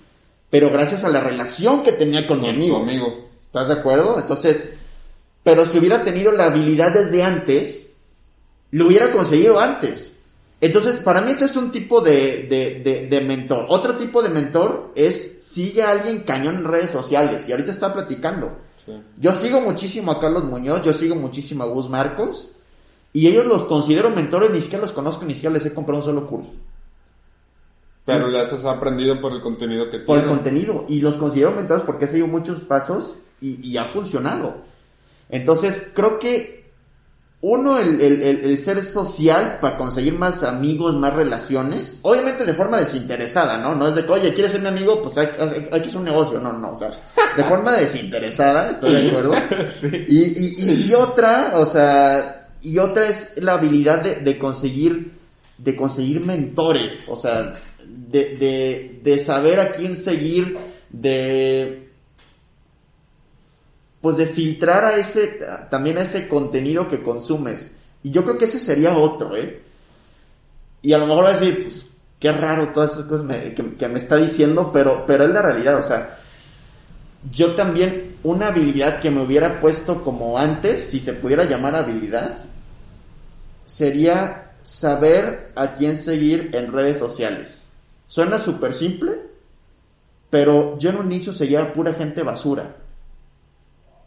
[0.49, 2.77] pero gracias a la relación que tenía con mi amigo.
[2.81, 3.29] amigo.
[3.55, 4.19] ¿Estás de acuerdo?
[4.19, 4.73] Entonces,
[5.41, 7.95] pero si hubiera tenido la habilidad desde antes,
[8.71, 10.25] lo hubiera conseguido antes.
[10.59, 13.65] Entonces, para mí ese es un tipo de, de, de, de mentor.
[13.69, 17.47] Otro tipo de mentor es sigue a alguien cañón en redes sociales.
[17.47, 18.57] Y ahorita está platicando.
[18.85, 18.91] Sí.
[19.21, 22.57] Yo sigo muchísimo a Carlos Muñoz, yo sigo muchísimo a Gus Marcos.
[23.13, 26.05] Y ellos los considero mentores, ni siquiera los conozco, ni siquiera les he comprado un
[26.05, 26.51] solo curso.
[28.03, 30.43] Pero las has aprendido por el contenido que por el tienen.
[30.43, 33.19] contenido y los considero mentores porque he seguido muchos pasos
[33.61, 34.57] y, y ha funcionado.
[35.29, 36.65] Entonces, creo que
[37.41, 43.57] uno, el, el- ser social para conseguir más amigos, más relaciones, obviamente de forma desinteresada,
[43.59, 43.75] ¿no?
[43.75, 45.01] No es de que, oye, ¿quieres ser mi amigo?
[45.03, 46.89] Pues hay, hay- hay que hacer un negocio, no, no, o sea,
[47.37, 49.33] de forma desinteresada, estoy de acuerdo.
[50.07, 55.11] y, y, y- y otra, o sea, y otra es la habilidad de, de conseguir,
[55.59, 57.53] de conseguir mentores, o sea,
[57.85, 60.57] de, de, de saber a quién seguir,
[60.89, 61.84] de,
[64.05, 65.39] pues de filtrar a ese,
[65.71, 67.77] también a ese contenido que consumes.
[68.03, 69.63] Y yo creo que ese sería otro, ¿eh?
[70.83, 71.87] Y a lo mejor va a decir, pues,
[72.19, 75.81] qué raro todas esas cosas que, me está diciendo, pero, pero es la realidad, o
[75.81, 76.19] sea,
[77.31, 82.37] yo también, una habilidad que me hubiera puesto como antes, si se pudiera llamar habilidad,
[83.65, 87.65] sería saber a quién seguir en redes sociales.
[88.05, 89.13] Suena súper simple,
[90.29, 92.84] pero yo en un inicio seguía pura gente basura.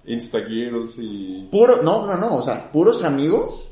[0.09, 1.49] Instagirls y...
[1.51, 3.69] Puro, no, no, no, o sea, puros amigos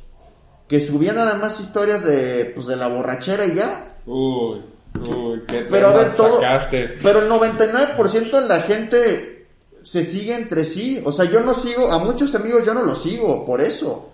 [0.68, 3.94] que subían nada más historias de, pues, de la borrachera y ya.
[4.06, 4.60] Uy,
[5.00, 6.40] uy, qué Pero a ver, todo.
[6.40, 6.98] sacaste.
[7.02, 9.46] Pero el 99% de la gente
[9.82, 11.00] se sigue entre sí.
[11.04, 14.10] O sea, yo no sigo, a muchos amigos yo no los sigo, por eso.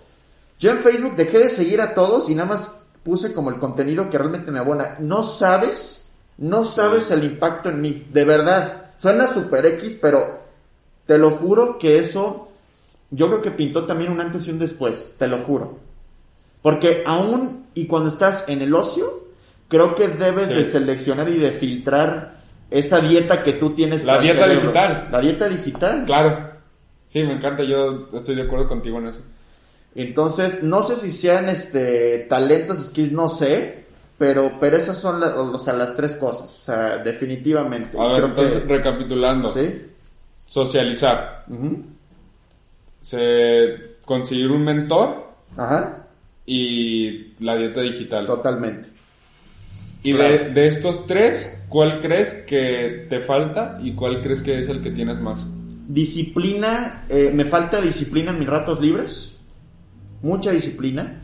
[0.59, 4.09] Yo en Facebook dejé de seguir a todos y nada más puse como el contenido
[4.09, 4.97] que realmente me abona.
[4.99, 8.91] No sabes, no sabes el impacto en mí, de verdad.
[8.95, 10.42] Suena super X, pero
[11.07, 12.49] te lo juro que eso,
[13.11, 15.77] yo creo que pintó también un antes y un después, te lo juro.
[16.61, 19.05] Porque aún y cuando estás en el ocio,
[19.67, 20.53] creo que debes Sí.
[20.55, 22.35] de seleccionar y de filtrar
[22.71, 24.03] esa dieta que tú tienes.
[24.05, 25.09] La para dieta digital.
[25.11, 26.03] La dieta digital.
[26.05, 26.49] Claro.
[27.07, 29.19] Sí, me encanta, yo estoy de acuerdo contigo en eso.
[29.95, 33.83] Entonces, no sé si sean este talentos, skills, no sé,
[34.17, 37.95] pero, pero esas son la- o sea, las tres cosas, o sea, definitivamente.
[37.99, 39.51] A ver, Creo entonces, que- recapitulando.
[39.53, 39.81] ¿Sí?
[40.53, 41.45] Socializar.
[43.01, 46.05] Se, conseguir un mentor Ajá,
[46.45, 48.27] y la dieta digital.
[48.27, 48.89] totalmente.
[50.03, 50.31] Y Claro.
[50.31, 54.81] de, de estos tres, ¿cuál crees que te falta y cuál crees que es el
[54.83, 55.43] que tienes más?
[55.87, 59.37] Disciplina, eh, me falta disciplina en mis ratos libres,
[60.21, 61.19] mucha disciplina.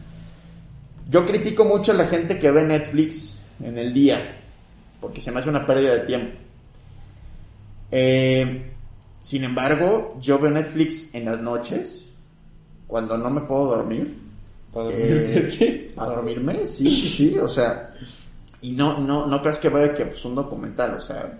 [1.07, 4.37] Yo critico mucho a la gente que ve Netflix en el día,
[4.99, 6.35] porque se me hace una pérdida de tiempo.
[7.91, 8.71] Eh,
[9.21, 12.09] sin embargo, yo veo Netflix en las noches,
[12.87, 14.17] cuando no me puedo dormir.
[14.73, 15.65] Para dormirte.
[15.65, 16.67] Eh, ¿Para dormirme?
[16.67, 17.93] Sí, sí, sí, o sea,
[18.61, 21.39] y no, no, no creas que vaya que pues un documental, o sea,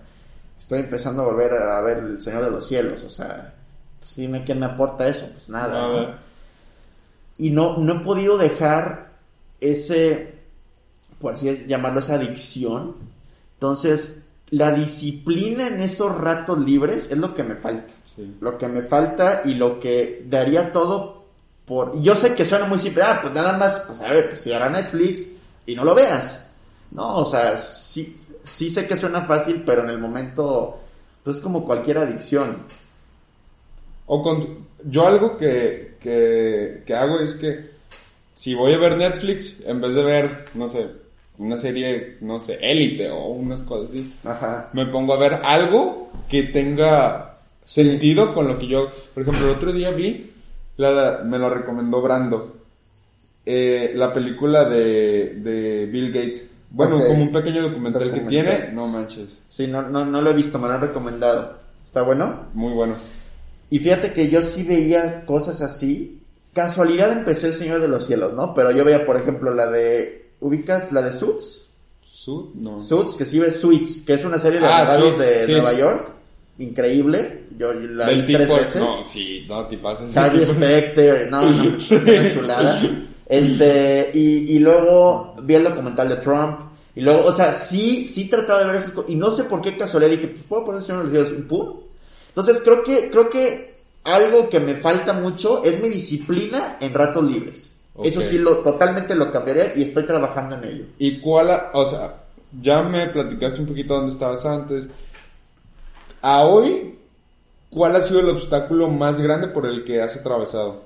[0.58, 3.54] estoy empezando a volver a ver El Señor de los Cielos, o sea,
[4.00, 5.82] pues dime quién me aporta eso, pues nada.
[5.82, 6.02] ¿no?
[6.02, 6.18] Nada.
[7.38, 9.10] Y no, no he podido dejar
[9.62, 10.34] ese,
[11.20, 12.96] por así llamarlo, esa adicción.
[13.54, 14.19] Entonces,
[14.52, 17.94] la disciplina en esos ratos libres es lo que me falta.
[18.04, 18.38] Sí.
[18.42, 21.24] Lo que me falta y lo que daría todo
[21.66, 22.02] por...
[22.02, 24.52] Yo sé que suena muy simple, ah, pues nada más, pues a ver, pues si
[24.52, 25.34] hará Netflix
[25.66, 26.50] y no lo veas.
[26.92, 30.80] No, o sea, sí, sí sé que suena fácil, pero en el momento,
[31.24, 32.66] pues es como cualquier adicción.
[34.08, 37.70] O con, yo algo que, que, que hago es que
[38.34, 40.90] si voy a ver Netflix, en vez de ver, no sé,
[41.40, 44.70] una serie, no sé, élite o unas cosas así, Ajá.
[44.74, 49.56] me pongo a ver algo que tenga sentido con lo que yo, por ejemplo, el
[49.56, 50.30] otro día vi,
[50.78, 52.58] la, me lo recomendó Brando,
[53.46, 56.52] eh, la película de, de Bill Gates.
[56.72, 60.36] Bueno, como un pequeño documental, que tiene, no manches, Sí, no, no, no lo he
[60.36, 61.58] visto, me lo han recomendado.
[61.84, 62.46] ¿Está bueno?
[62.54, 62.94] muy bueno.
[63.72, 66.22] Y fíjate que yo sí veía cosas así.
[66.54, 68.54] Casualidad empecé El Señor de los Cielos, ¿no?
[68.54, 70.29] Pero yo veía, por ejemplo, la de...
[70.42, 71.66] ¿Ubicas la de Suits?
[72.56, 72.80] No.
[72.80, 75.52] Suits, que sí ves Suits, que es una serie de Ah, abogados Suits, de sí.
[75.54, 76.12] Nueva York.
[76.60, 77.46] Increíble.
[77.58, 78.82] Yo la vi tres tipo, veces.
[78.82, 79.68] no, sí, no,
[80.48, 82.82] Specter, no, no, es una chulada.
[83.28, 86.60] Este, y, y luego vi el documental de Trump.
[86.96, 89.10] Y luego, o sea, sí, sí trataba de ver esas cosas.
[89.10, 91.46] Y no sé por qué casualidad dije, pues puedo poner el Señor de los Cielos,
[91.46, 91.74] y pum.
[92.30, 97.24] Entonces creo que, creo que algo que me falta mucho es mi disciplina en ratos
[97.26, 97.69] libres.
[98.04, 100.86] Eso sí, lo, totalmente lo cambiaría y estoy trabajando en ello.
[100.98, 102.14] ¿Y cuál, o sea,
[102.62, 104.90] ya me platicaste un poquito dónde estabas antes.
[106.22, 106.98] A hoy,
[107.70, 110.84] ¿cuál ha sido el obstáculo más grande por el que has atravesado?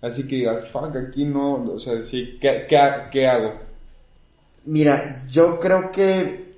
[0.00, 3.54] Así que digas, fuck, aquí no, o sea, sí, ¿qué, qué hago?
[4.64, 6.54] Mira, yo creo que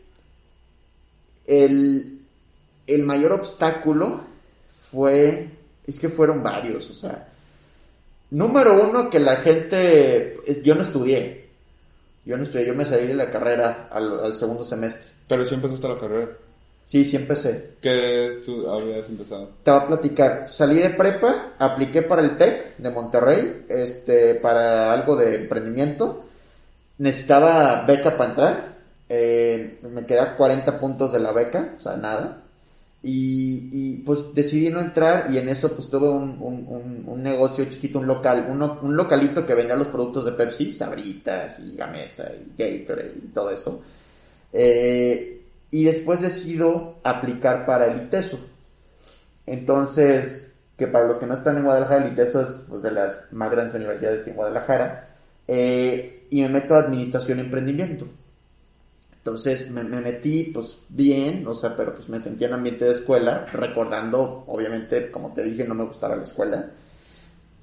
[1.46, 2.20] el,
[2.86, 4.20] el mayor obstáculo
[4.90, 5.48] fue,
[5.86, 7.29] es que fueron varios, o sea,
[8.30, 11.48] número uno que la gente, yo no estudié,
[12.24, 15.54] yo no estudié, yo me salí de la carrera al, al segundo semestre, Pero sí
[15.54, 16.28] empezaste la carrera.
[16.84, 17.74] sí, sí empecé.
[17.80, 19.50] ¿Qué tú habías empezado?
[19.62, 24.92] Te voy a platicar, salí de prepa, apliqué para el TEC de Monterrey, este, para
[24.92, 26.24] algo de emprendimiento,
[26.98, 28.76] necesitaba beca para entrar,
[29.08, 32.42] eh, me quedé 40 puntos de la beca, o sea, nada,
[33.02, 36.36] y, pues decidí no entrar y en eso pues tuve un,
[37.06, 38.46] un, negocio chiquito, un local,
[38.82, 43.50] un localito que vendía los productos de Pepsi, Sabritas y Gamesa y Gatorade y todo
[43.50, 43.82] eso.
[44.52, 48.38] Eh, y después decido aplicar para el ITESO.
[49.46, 53.16] Entonces, que para los que no están en Guadalajara, el ITESO es pues, de las
[53.32, 55.08] más grandes universidades aquí en Guadalajara.
[55.48, 58.06] eh, y me meto a Administración y Emprendimiento.
[59.20, 62.92] Entonces me, me metí pues bien, o sea, pero pues me sentía en ambiente de
[62.92, 66.70] escuela, recordando, obviamente, como te dije, no me gustaba la escuela.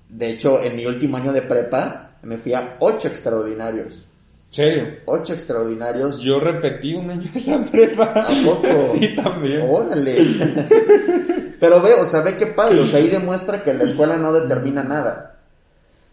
[0.07, 4.05] De hecho, en mi último año de prepa, me fui a ocho extraordinarios.
[4.49, 4.99] ¿Serio?
[5.05, 6.19] Ocho extraordinarios.
[6.19, 8.03] Yo repetí un año de la prepa.
[8.05, 8.93] ¿A poco?
[8.99, 9.67] sí, también.
[9.69, 10.17] Órale.
[11.59, 14.31] Pero ve, o sea, ve qué padre, o sea, ahí demuestra que la escuela no
[14.31, 15.39] determina nada.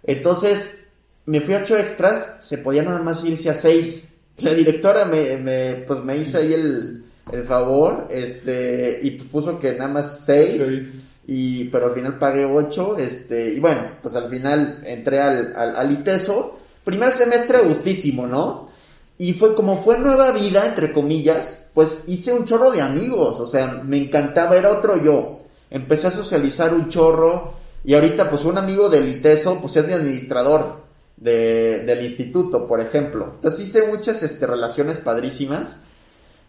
[0.03, 0.89] Entonces,
[1.27, 4.14] me fui a ocho extras, se podía nada más irse a seis.
[4.39, 9.73] La directora me, me, pues me hizo ahí el, el favor, este, y puso que
[9.75, 11.03] nada más seis, Sí.
[11.27, 15.77] y, pero al final pagué ocho, este, y bueno, pues al final entré al, al,
[15.77, 18.69] al ITESO, primer semestre gustísimo, ¿no?
[19.17, 23.47] Y fue como fue nueva vida, entre comillas, pues hice un chorro de amigos, o
[23.47, 25.39] sea, me encantaba, era otro yo.
[25.71, 27.55] Empecé a socializar un chorro
[27.85, 30.84] y ahorita pues un amigo del ITESO, pues es mi administrador
[31.17, 33.33] de, del instituto, por ejemplo.
[33.35, 35.83] Entonces hice muchas este, relaciones padrísimas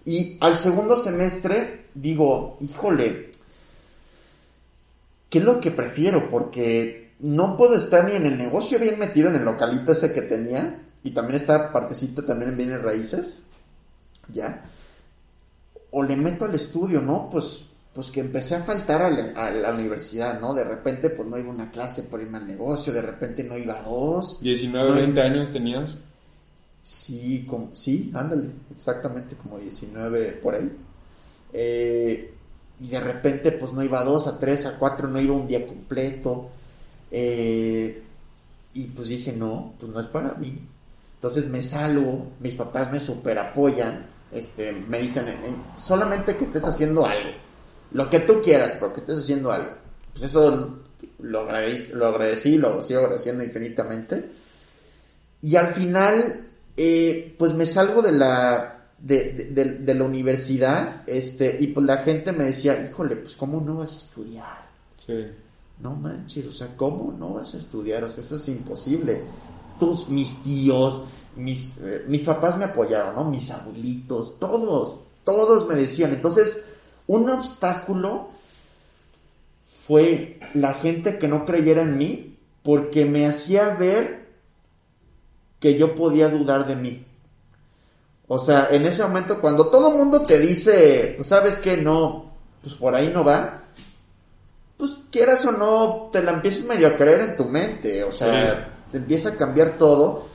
[0.06, 3.32] y al segundo semestre digo, híjole,
[5.30, 6.30] ¿qué es lo que prefiero?
[6.30, 10.22] Porque no puedo estar ni en el negocio bien metido en el localito ese que
[10.22, 13.48] tenía y también está partecito también en bienes raíces,
[14.32, 14.66] ¿ya?
[15.92, 17.30] O le meto al estudio, ¿no?
[17.30, 17.66] Pues,
[17.96, 20.54] pues que empecé a faltar a la, a la universidad, ¿no?
[20.54, 23.58] De repente pues no iba a una clase por irme al negocio, de repente no
[23.58, 24.42] iba a dos.
[24.42, 25.98] 19, No, 20 años tenías.
[26.84, 30.72] Sí, como, sí, ándale, exactamente como 19 por ahí.
[31.54, 32.34] Eh,
[32.82, 35.48] y de repente pues no iba a dos, a tres, a cuatro, no iba un
[35.48, 36.50] día completo.
[37.10, 38.04] Eh,
[38.74, 40.60] y pues dije, no, pues no es para mí.
[41.16, 45.36] Entonces me salgo, mis papás me super apoyan, este, me dicen, "Eh,
[45.80, 47.30] solamente que estés haciendo algo,
[47.92, 49.72] lo que tú quieras, pero que estés haciendo algo.
[50.14, 50.78] Pues eso
[51.20, 54.26] lo agradecí, lo agradecí, lo sigo agradeciendo infinitamente.
[55.42, 61.04] Y al final, eh, pues me salgo de la, de, de- de- de la universidad,
[61.08, 64.66] este, y pues la gente me decía, híjole, pues cómo no vas a estudiar.
[64.98, 65.26] Sí.
[65.82, 68.04] No manches, o sea, ¿cómo no vas a estudiar?
[68.06, 69.22] O sea, eso es imposible.
[69.80, 71.04] Tus, mis tíos,
[71.36, 73.30] mis, eh, mis papás me apoyaron, ¿no?
[73.30, 76.14] Mis abuelitos, todos, todos me decían.
[76.14, 76.64] Entonces,
[77.08, 78.30] un obstáculo
[79.66, 84.26] fue la gente que no creyera en mí porque me hacía ver
[85.60, 87.06] que yo podía dudar de mí.
[88.28, 92.32] O sea, en ese momento cuando todo el mundo te dice, pues sabes que no,
[92.64, 93.62] pues por ahí no va,
[94.78, 98.68] pues quieras o no, te la empiezas medio a creer en tu mente, o sea,
[98.90, 100.26] te empieza a cambiar todo.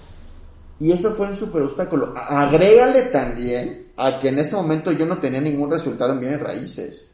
[0.79, 2.15] Y eso fue un super obstáculo.
[2.17, 7.11] Agrégale también a que en ese momento yo no tenía ningún resultado en bienes raíces.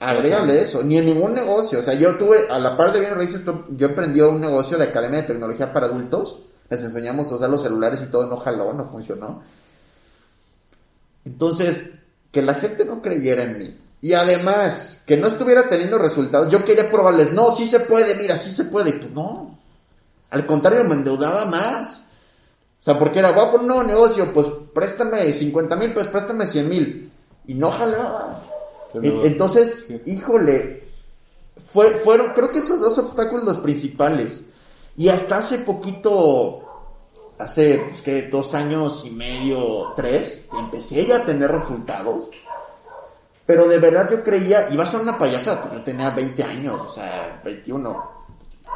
[0.00, 1.78] Agrégale eso, ni en ningún negocio.
[1.78, 4.84] O sea, yo tuve, a la par de bienes raíces, yo emprendí un negocio de
[4.84, 6.42] academia de tecnología para adultos.
[6.68, 9.40] Les enseñamos a usar los celulares y todo no jaló, no funcionó.
[11.24, 11.94] Entonces,
[12.32, 13.80] que la gente no creyera en mí.
[14.00, 16.48] Y además, que no estuviera teniendo resultados.
[16.48, 18.90] Yo quería probarles, no, sí se puede, mira, sí se puede.
[18.90, 19.58] Y pues no.
[20.30, 22.05] Al contrario, me endeudaba más.
[22.86, 26.06] O sea, porque era, voy a poner un nuevo negocio, pues préstame 50 mil, pues
[26.06, 27.12] préstame 100 mil.
[27.48, 28.40] Y no jalaba.
[28.94, 30.00] E- Entonces, sí.
[30.06, 30.84] híjole,
[31.68, 34.44] fue, fueron, creo que esos dos obstáculos los principales.
[34.96, 36.60] Y hasta hace poquito,
[37.40, 42.30] hace, pues, que dos años y medio, tres, empecé ya a tener resultados.
[43.44, 46.80] Pero de verdad yo creía, iba a ser una payasada, porque yo tenía 20 años,
[46.80, 48.10] o sea, 21.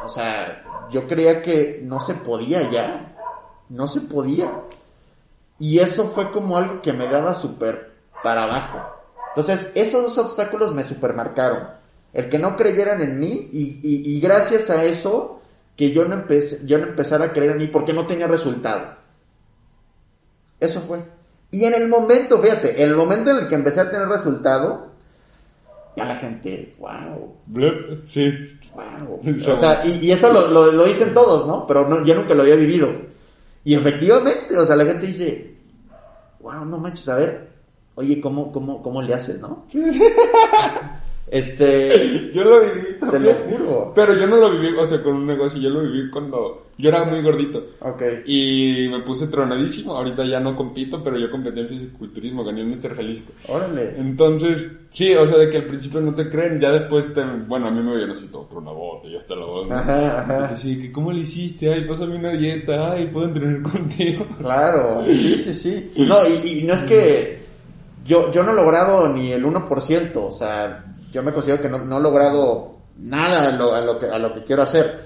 [0.03, 3.10] O sea, yo creía que no se podía ya.
[3.71, 4.51] No se podía.
[5.59, 7.91] Y eso fue como algo que me daba súper
[8.23, 8.79] para abajo.
[9.29, 11.59] Entonces, esos dos obstáculos me supermarcaron.
[12.13, 15.39] El que no creyeran en mí y, y- y gracias a eso
[15.77, 18.95] que yo no, empecé, yo no empezara a creer en mí porque no tenía resultado.
[20.59, 21.01] Eso fue.
[21.51, 24.87] Y en el momento, fíjate, en el momento en el que empecé a tener resultado,
[25.95, 27.35] ya la gente, wow,
[28.07, 28.59] Sí.
[28.73, 29.19] wow.
[29.51, 31.65] O sea, y, y eso lo, lo- lo dicen todos, ¿no?
[31.67, 32.89] Pero no, yo nunca lo había vivido.
[33.63, 35.55] Y efectivamente, o sea, la gente dice,
[36.39, 37.49] wow, no manches, a ver,
[37.95, 39.65] oye, ¿cómo, cómo, cómo le haces, no?
[41.31, 42.87] Este, Yo lo viví.
[43.09, 43.93] te lo juro.
[43.95, 45.61] Pero yo no lo viví, o sea, con un negocio.
[45.61, 47.63] Yo lo viví cuando yo era muy gordito.
[47.79, 48.01] Ok.
[48.25, 49.95] Y me puse tronadísimo.
[49.95, 52.43] Ahorita ya no compito, pero yo competí en fisiculturismo.
[52.43, 52.95] Gané el Mr.
[52.95, 53.31] Jalisco.
[53.47, 53.93] Órale.
[53.97, 56.59] Entonces, sí, o sea, de que al principio no te creen.
[56.59, 59.09] Ya después, te, bueno, a mí me vieron así todo tronabote.
[59.09, 59.69] Ya está la voz.
[59.69, 59.75] ¿no?
[59.75, 60.55] Ajá, ajá.
[60.57, 61.73] Sí, que ¿cómo le hiciste?
[61.73, 62.91] Ay, pásame una dieta.
[62.91, 64.25] Ay, puedo entrenar contigo.
[64.41, 65.91] Claro, sí, sí, sí.
[65.95, 67.39] No, y, y no es que
[68.05, 71.79] yo, yo no he logrado ni el 1%, o sea, yo me considero que no,
[71.79, 75.01] no he logrado nada a lo, a lo que, a lo que quiero hacer.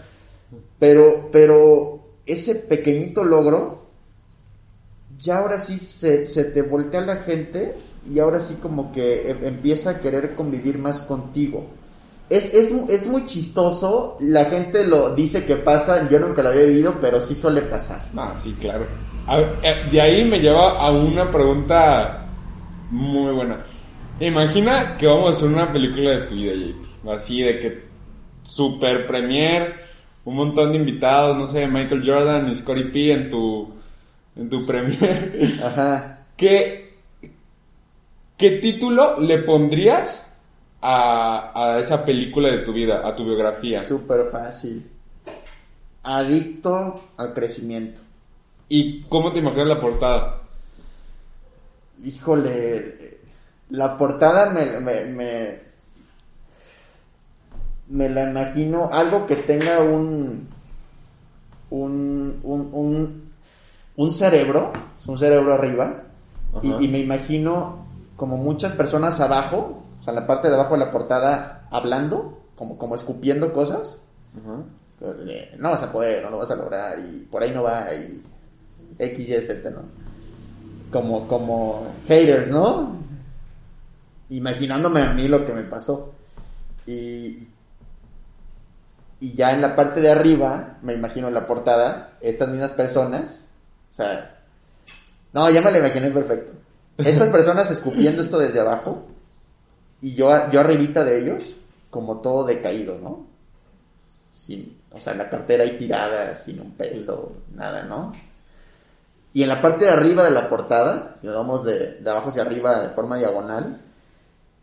[0.79, 3.85] Pero, pero ese pequeñito logro,
[5.19, 7.75] ya ahora sí se, se te voltea la gente
[8.13, 11.65] y ahora sí como que em- empieza a querer convivir más contigo.
[12.29, 16.63] Es, es, es muy chistoso, la gente lo dice que pasa, yo nunca lo había
[16.63, 18.01] vivido, pero sí suele pasar.
[18.17, 18.85] Ah, sí, claro.
[19.27, 22.25] A eh, de ahí me lleva a una pregunta
[22.89, 23.57] muy buena.
[24.19, 27.09] Imagina que vamos a hacer una película de tu vida, JP.
[27.09, 27.83] Así de que
[28.43, 29.75] super premier,
[30.23, 33.73] un montón de invitados, no sé, Michael Jordan y Scottie P en tu,
[34.35, 35.59] en tu premier.
[35.63, 36.25] Ajá.
[36.37, 36.93] ¿Qué,
[38.37, 40.33] ¿qué título le pondrías
[40.81, 43.83] a, a esa película de tu vida, a tu biografía?
[43.83, 44.89] Súper fácil.
[46.03, 47.99] Adicto al crecimiento.
[48.69, 50.41] ¿Y cómo te imaginas la portada?
[52.03, 53.14] Híjole,
[53.69, 55.59] la portada me, me, me,
[57.87, 60.47] me la imagino algo que tenga un,
[61.69, 63.31] un, un, un,
[63.95, 64.71] un cerebro,
[65.07, 66.01] un cerebro arriba,
[66.61, 67.85] y, me imagino
[68.15, 72.39] como muchas personas abajo, o sea, en la parte de abajo de la portada, hablando,
[72.55, 73.99] como, como escupiendo cosas.
[74.41, 74.63] Ajá.
[75.27, 77.93] Eh, No vas a poder, no lo vas a lograr, y por ahí no va,
[77.93, 78.23] y
[78.97, 79.81] X, Y, Z, ¿no?
[80.93, 82.95] Como, como haters, ¿no?
[84.29, 86.15] Imaginándome a mí lo que me pasó.
[86.87, 87.47] Y,
[89.19, 93.47] y ya en la parte de arriba, me imagino en la portada, estas mismas personas,
[93.91, 94.39] o sea,
[95.33, 96.53] no, ya me la imaginé perfecto.
[96.97, 99.05] Estas personas escupiendo esto desde abajo,
[100.01, 101.57] y yo, yo arribita de ellos,
[101.89, 103.25] como todo decaído, ¿no?
[104.33, 108.13] Sin, o sea, la cartera ahí tirada, sin un peso, nada, ¿no?
[109.33, 112.29] Y en la parte de arriba de la portada, si nos vamos de, de abajo
[112.29, 113.81] hacia arriba de forma diagonal,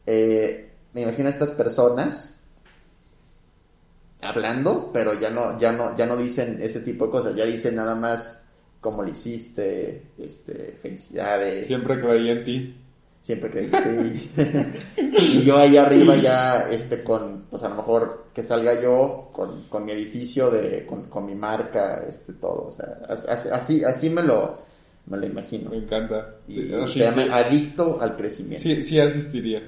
[0.06, 2.40] eh, me imagino a estas personas
[4.20, 7.74] hablando, pero ya no, ya no, ya no dicen ese tipo de cosas, ya dicen
[7.76, 8.44] nada más
[8.80, 11.66] cómo lo hiciste, este, felicidades.
[11.66, 12.76] Siempre creí en ti.
[13.20, 14.68] Siempre creí que
[15.22, 19.62] Y yo ahí arriba ya, este, con, pues a lo mejor que salga yo con,
[19.68, 24.10] con mi edificio de, con, con mi marca, este, todo, o sea, as- así, así
[24.10, 24.58] me lo,
[25.06, 25.70] me lo imagino.
[25.70, 26.34] Me encanta.
[26.48, 27.02] Y, sí.
[27.04, 28.62] Adicto al Crecimiento.
[28.62, 29.62] Sí, sí asistiría.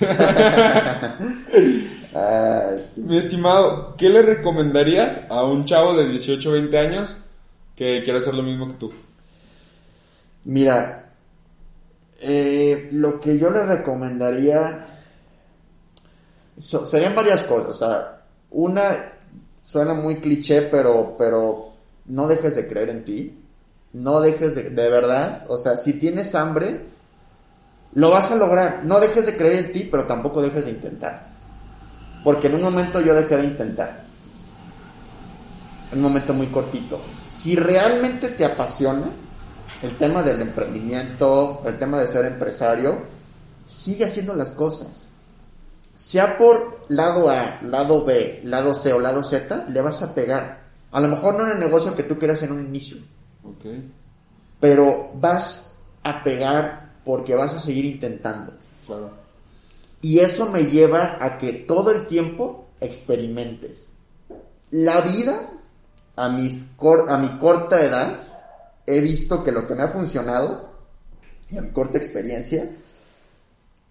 [2.96, 7.16] Mi estimado, ¿qué le recomendarías a un chavo de 18 o 20 años
[7.74, 8.92] que quiera hacer lo mismo que tú?
[10.44, 11.10] Mira,
[12.20, 14.86] eh, lo que yo le recomendaría
[16.58, 17.68] serían varias cosas.
[17.68, 19.12] O sea, una
[19.62, 21.72] suena muy cliché, pero, pero
[22.06, 23.38] no dejes de creer en ti.
[23.92, 25.44] No dejes de, de verdad.
[25.48, 26.80] O sea, si tienes hambre,
[27.96, 28.82] lo vas a lograr.
[28.84, 31.28] No dejes de creer en ti, pero tampoco dejes de intentar.
[32.22, 34.04] Porque en un momento yo dejé de intentar.
[35.90, 37.00] En un momento muy cortito.
[37.26, 39.06] Si realmente te apasiona
[39.82, 42.98] el tema del emprendimiento, el tema de ser empresario,
[43.66, 45.12] sigue haciendo las cosas.
[45.94, 50.60] Sea por lado A, lado B, lado C o lado Z, le vas a pegar.
[50.92, 52.98] A lo mejor no en el negocio que tú quieras en un inicio,
[53.42, 53.64] Ok.
[54.60, 58.52] pero vas a pegar porque vas a seguir intentando.
[58.86, 59.12] Claro.
[60.02, 63.92] Y eso me lleva a que todo el tiempo experimentes.
[64.72, 65.40] La vida,
[66.16, 68.14] a, mis cor- a mi corta edad,
[68.86, 70.70] he visto que lo que me ha funcionado,
[71.48, 72.68] y a mi corta experiencia,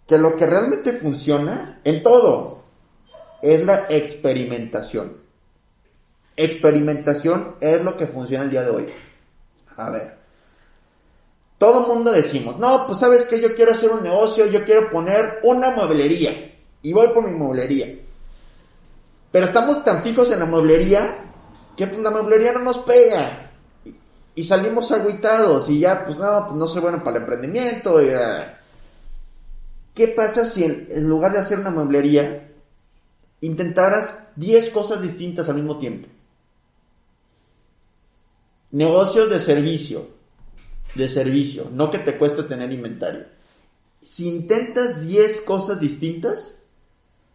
[0.05, 2.63] que lo que realmente funciona en todo
[3.41, 5.17] es la experimentación.
[6.35, 8.85] Experimentación es lo que funciona el día de hoy.
[9.77, 10.14] A ver.
[11.65, 15.39] Todo mundo decimos, no, pues sabes que yo quiero hacer un negocio, yo quiero poner
[15.41, 16.53] una mueblería.
[16.83, 17.87] Y voy por mi mueblería.
[19.31, 21.17] Pero estamos tan fijos en la mueblería
[21.75, 23.51] que pues la mueblería no nos pega.
[24.35, 27.97] Y, salimos agüitados y ya, pues no, pues no soy bueno para el emprendimiento.
[28.15, 28.59] ah.
[29.95, 32.47] ¿Qué pasa si en lugar de hacer una mueblería,
[33.41, 36.07] intentaras 10 cosas distintas al mismo tiempo?
[38.69, 40.13] Negocios de servicio,
[40.95, 43.25] de servicio, no que te cueste tener inventario.
[44.01, 46.61] Si intentas 10 cosas distintas,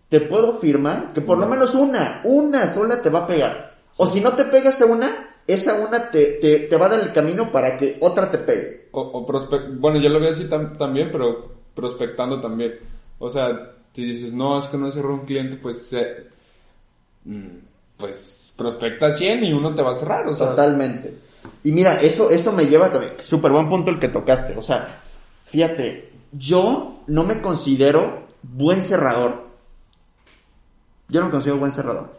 [0.08, 3.76] te puedo afirmar que por lo menos una, una sola te va a pegar.
[3.96, 7.00] O si no te pegas a una, esa una te, te, te va a dar
[7.00, 8.88] el camino para que otra te pegue.
[8.92, 9.26] O,
[9.78, 12.74] bueno, yo lo veo así tam- también, pero prospectando también.
[13.18, 16.26] O sea, si dices, no, es que no cerró un cliente, pues, eh,
[17.96, 20.50] pues prospecta 100 y uno te va a cerrar, o sea.
[20.50, 21.14] Totalmente.
[21.64, 23.12] Y mira, eso, eso me lleva también.
[23.20, 24.57] Súper buen punto el que tocaste.
[24.57, 24.88] O sea,
[25.47, 29.49] fíjate, yo no me considero buen cerrador.
[31.09, 32.18] Yo no me considero buen cerrador.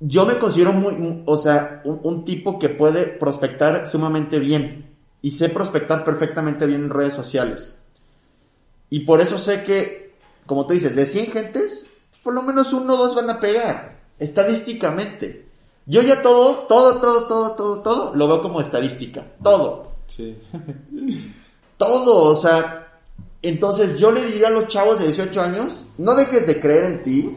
[0.00, 4.86] Yo me considero muy, mu- o sea, un, un tipo que puede prospectar sumamente bien.
[5.22, 7.78] Y sé prospectar perfectamente bien en redes sociales.
[8.88, 10.14] Y por eso sé que,
[10.46, 13.98] como tú dices, de 100 gentes, por lo menos uno o dos van a pegar.
[14.18, 15.46] Estadísticamente.
[15.90, 19.24] Yo ya todo, todo, todo, todo, todo, todo, lo veo como estadística.
[19.42, 19.90] Todo.
[20.06, 20.36] Sí.
[21.76, 22.86] Todo, o sea.
[23.42, 27.02] Entonces yo le diría a los chavos de 18 años, no dejes de creer en
[27.02, 27.36] ti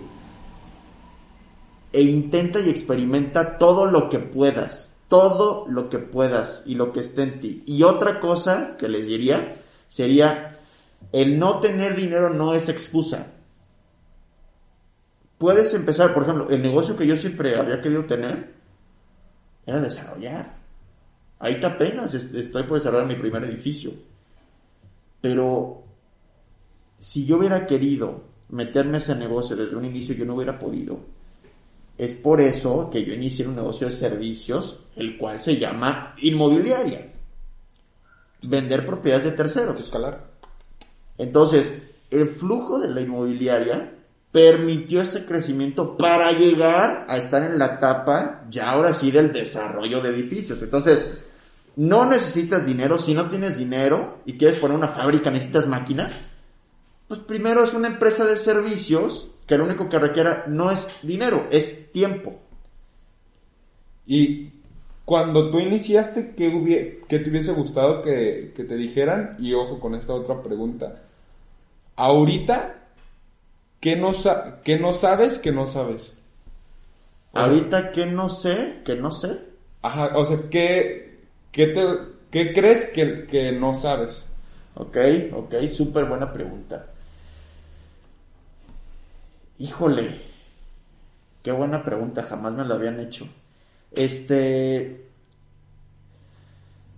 [1.94, 7.00] e intenta y experimenta todo lo que puedas, todo lo que puedas y lo que
[7.00, 7.64] esté en ti.
[7.66, 9.56] Y otra cosa que les diría
[9.90, 10.60] sería,
[11.12, 13.33] El no tener dinero no es excusa.
[15.44, 18.54] Puedes empezar, por ejemplo, el negocio que yo siempre había querido tener
[19.66, 20.56] era desarrollar.
[21.38, 23.92] Ahorita apenas estoy por desarrollar mi primer edificio.
[25.20, 25.84] Pero
[26.98, 28.22] si yo hubiera querido
[28.52, 30.98] meterme a ese negocio desde un inicio, yo no hubiera podido.
[31.98, 37.12] Es por eso que yo inicié un negocio de servicios, el cual se llama inmobiliaria.
[38.44, 39.78] Vender propiedades de terceros.
[39.78, 40.26] Escalar.
[41.18, 44.00] Entonces, el flujo de la inmobiliaria
[44.34, 50.02] permitió ese crecimiento para llegar a estar en la etapa, ya ahora sí, del desarrollo
[50.02, 50.62] de edificios.
[50.62, 51.14] Entonces,
[51.76, 52.98] no necesitas dinero.
[52.98, 56.32] Si no tienes dinero y quieres poner una fábrica, necesitas máquinas.
[57.08, 61.48] Pues primero es una empresa de servicios que lo único que requiera no es dinero,
[61.52, 62.40] es tiempo.
[64.06, 64.50] Y
[65.06, 69.36] cuando tú iniciaste, ¿qué, qué te hubiese gustado que, te dijeran?
[69.40, 71.04] Y ojo con esta otra pregunta.
[71.96, 72.83] Ahorita,
[73.84, 74.12] ¿qué no,
[74.64, 76.18] qué no sabes que no sabes?
[77.34, 79.38] Ahorita, ¿qué no sé que no sé?
[79.82, 81.20] Ajá, o sea, ¿qué,
[81.52, 81.86] qué, te,
[82.32, 84.28] qué crees que, que no sabes?
[84.76, 84.98] Ok,
[85.34, 86.86] ok, súper buena pregunta.
[89.60, 90.18] Híjole,
[91.44, 93.28] qué buena pregunta, jamás me lo habían hecho.
[93.92, 95.08] Este,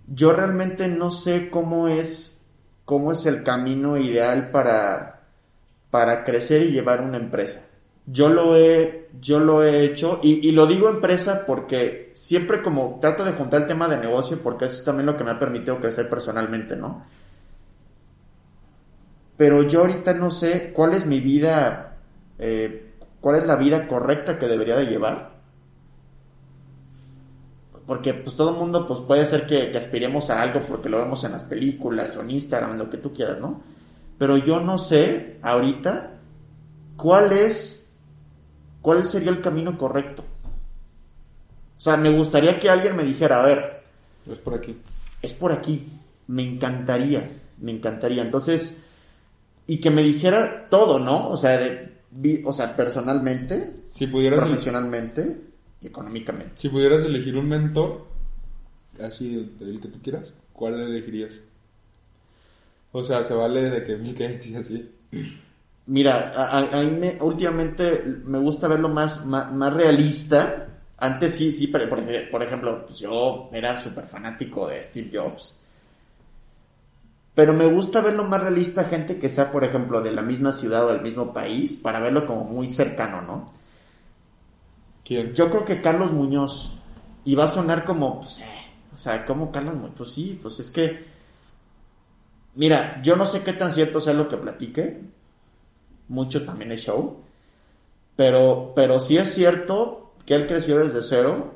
[0.06, 2.48] yo realmente no sé cómo es,
[2.84, 5.15] cómo es el camino ideal para,
[5.96, 7.70] para crecer y llevar una empresa.
[8.04, 13.24] Yo lo he, yo lo he hecho y, lo digo empresa porque siempre como trato
[13.24, 15.80] de juntar el tema de negocio porque eso es también lo que me ha permitido
[15.80, 17.02] crecer personalmente, ¿no?
[19.38, 21.96] Pero yo ahorita no sé cuál es mi vida
[22.38, 22.92] eh,
[23.22, 25.30] cuál es la vida correcta que debería de llevar.
[27.86, 31.24] Porque pues todo el mundo pues puede ser que, aspiremos a algo porque lo vemos
[31.24, 33.62] en las películas o en Instagram, en lo que tú quieras, ¿no?
[34.18, 36.18] Pero yo no sé ahorita
[36.96, 37.98] cuál es,
[38.80, 40.24] cuál sería el camino correcto.
[41.76, 43.82] O sea, me gustaría que alguien me dijera, a ver.
[44.30, 44.76] Es por aquí.
[45.22, 45.86] Es por aquí.
[46.28, 48.22] Me encantaría, me encantaría.
[48.22, 48.86] Entonces,
[49.66, 51.28] y que me dijera todo, ¿no?
[51.28, 55.40] O sea, de, o sea, personalmente, si pudieras profesionalmente
[55.80, 56.52] y económicamente.
[56.56, 58.06] Si pudieras elegir un mentor,
[59.00, 61.40] así el, que tú quieras, ¿cuál elegirías?
[62.92, 64.94] O sea, se vale de que Bill Gates y así.
[65.86, 70.66] Mira, a, mí me, últimamente me gusta verlo más, más, realista.
[70.98, 71.88] Antes sí, sí, por,
[72.30, 75.60] por ejemplo, pues yo era súper fanático de Steve Jobs.
[77.36, 80.86] Pero me gusta verlo más realista gente que sea, por ejemplo, de la misma ciudad
[80.86, 83.52] o del mismo país, para verlo como muy cercano, ¿no?
[85.04, 85.34] ¿Quién?
[85.34, 86.78] Yo creo que Carlos Muñoz.
[87.26, 88.44] Y va a sonar como, pues, eh,
[88.94, 89.92] o sea, como Carlos Muñoz.
[89.98, 91.15] Pues sí, pues es que.
[92.56, 95.02] Mira, yo no sé qué tan cierto sea lo que platique.
[96.08, 97.20] Mucho también es show.
[98.16, 101.54] Pero, pero sí es cierto que él creció desde cero.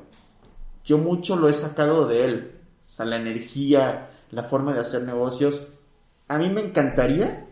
[0.85, 2.51] Yo mucho lo he sacado de él.
[2.83, 5.73] O sea, la energía, la forma de hacer negocios.
[6.27, 7.47] A mí me encantaría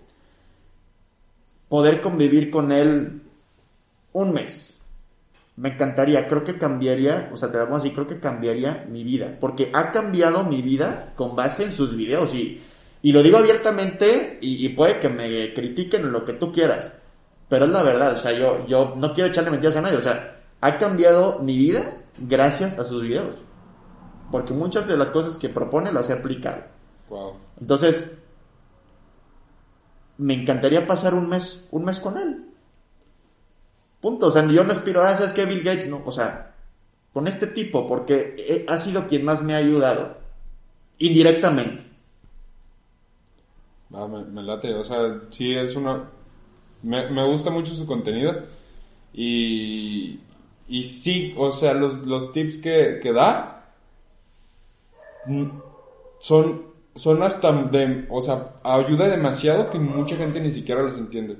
[1.69, 3.23] poder convivir con él
[4.13, 4.81] un mes.
[5.55, 9.37] Me encantaría, creo que cambiaría, o sea, te vamos así, creo que cambiaría mi vida,
[9.41, 12.61] porque ha cambiado mi vida con base en sus videos y,
[13.01, 17.01] y lo digo abiertamente y, puede que me critiquen lo que tú quieras,
[17.47, 20.01] pero es la verdad, o sea, yo, yo no quiero echarle mentiras a nadie, o
[20.01, 23.35] sea, ha cambiado mi vida gracias a sus videos.
[24.31, 26.63] Porque muchas de las cosas que propone las he aplicado.
[27.59, 28.23] Entonces,
[30.17, 32.45] me encantaría pasar un mes, un mes con él.
[33.99, 34.27] Punto.
[34.27, 35.89] O sea, yo no aspiro a, ¿sabes que Bill Gates?
[35.89, 36.55] No, o sea,
[37.11, 40.17] con este tipo, porque ha sido quien más me ha ayudado.
[40.99, 41.88] Indirectamente.
[43.93, 46.09] Ah, me, late, o sea, sí es una...
[46.83, 48.33] Me, me gusta mucho su contenido
[49.13, 50.19] y,
[50.67, 53.73] y sí, o sea, los, los tips que, que da
[56.19, 56.63] son,
[56.95, 61.35] son hasta de, o sea, ayuda demasiado que mucha gente ni siquiera los entiende.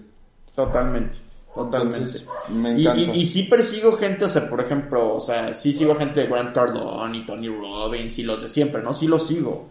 [0.56, 1.18] Totalmente.
[1.54, 2.20] Totalmente.
[2.54, 3.02] me encanta.
[3.02, 6.28] Y, y, sí persigo gente, o sea, por ejemplo, o sea, sí sigo gente de
[6.28, 8.94] Grant Cardone y Tony Robbins y los de siempre, ¿no?
[8.94, 9.70] Sí los sigo.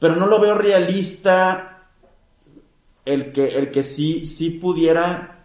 [0.00, 1.84] Pero no lo veo realista
[3.04, 5.44] el que, el que sí, sí pudiera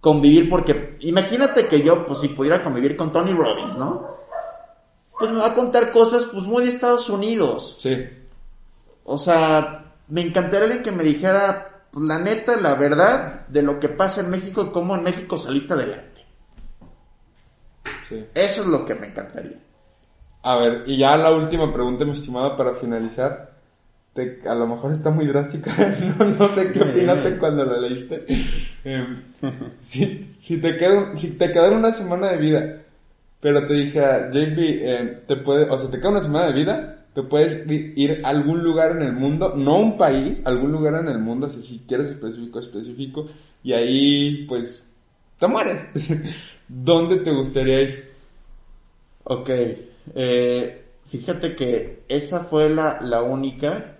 [0.00, 4.16] convivir, porque imagínate que yo, pues si pudiera convivir con Tony Robbins, ¿no?
[5.18, 7.78] pues me va a contar cosas pues muy de Estados Unidos.
[7.80, 8.06] Sí.
[9.04, 13.80] O sea, me encantaría alguien que me dijera pues, la neta, la verdad de lo
[13.80, 16.24] que pasa en México y cómo en México saliste adelante.
[18.08, 18.24] Sí.
[18.34, 19.58] Eso es lo que me encantaría.
[20.42, 23.55] A ver, y ya la última pregunta, mi estimado, para finalizar.
[24.16, 25.70] Te- a lo mejor está muy drástica,
[26.18, 28.24] no, no sé qué opinaste cuando lo leíste.
[28.82, 29.22] Em,
[29.78, 32.82] si, si, te queda, si te quedara una semana de vida,
[33.40, 37.04] pero te dijera, JP, em, te puede, o sea, te queda una semana de vida,
[37.12, 40.94] te puedes ir, ir a algún lugar en el mundo, no un país, algún lugar
[40.94, 43.26] en el mundo, así si quieres específico, específico,
[43.62, 44.88] y ahí, pues,
[45.38, 45.78] te mueres.
[46.68, 48.10] ¿Dónde te gustaría ir?
[49.24, 49.50] Ok,
[50.14, 53.95] eh, fíjate que esa fue la, la única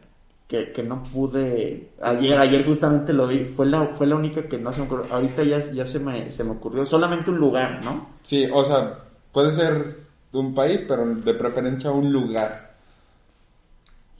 [0.46, 4.58] que, que no pude, ayer, ayer justamente lo vi, fue la, fue la única que
[4.58, 7.84] no se me ocurrió, ahorita ya, ya se, me, se me ocurrió, solamente un lugar,
[7.84, 8.10] ¿no?
[8.22, 8.94] Sí, o sea,
[9.32, 9.96] puede ser
[10.32, 12.74] un país, pero de preferencia un lugar.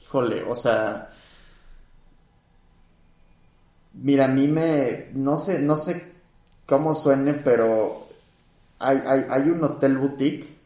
[0.01, 1.09] Híjole, o sea,
[3.93, 6.13] mira, a mí me, no sé, no sé
[6.65, 8.05] cómo suene, pero
[8.79, 10.56] hay, hay, hay un hotel boutique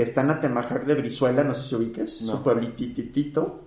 [0.00, 2.36] que está en Atemajac de Brizuela, no sé si ubiques, No.
[2.36, 3.60] un pueblititito,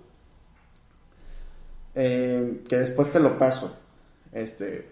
[1.94, 3.78] eh, que después te lo paso,
[4.32, 4.90] este,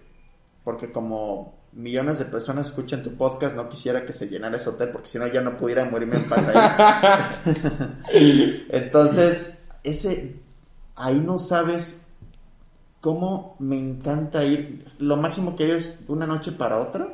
[0.62, 4.90] porque como millones de personas escuchan tu podcast, no quisiera que se llenara ese hotel,
[4.90, 7.53] porque si no ya no pudiera morirme en paz ahí.
[8.70, 10.36] Entonces, ese,
[10.95, 12.07] ahí no sabes
[13.01, 14.86] cómo me encanta ir.
[15.01, 17.05] Lo máximo que es de una noche para otra,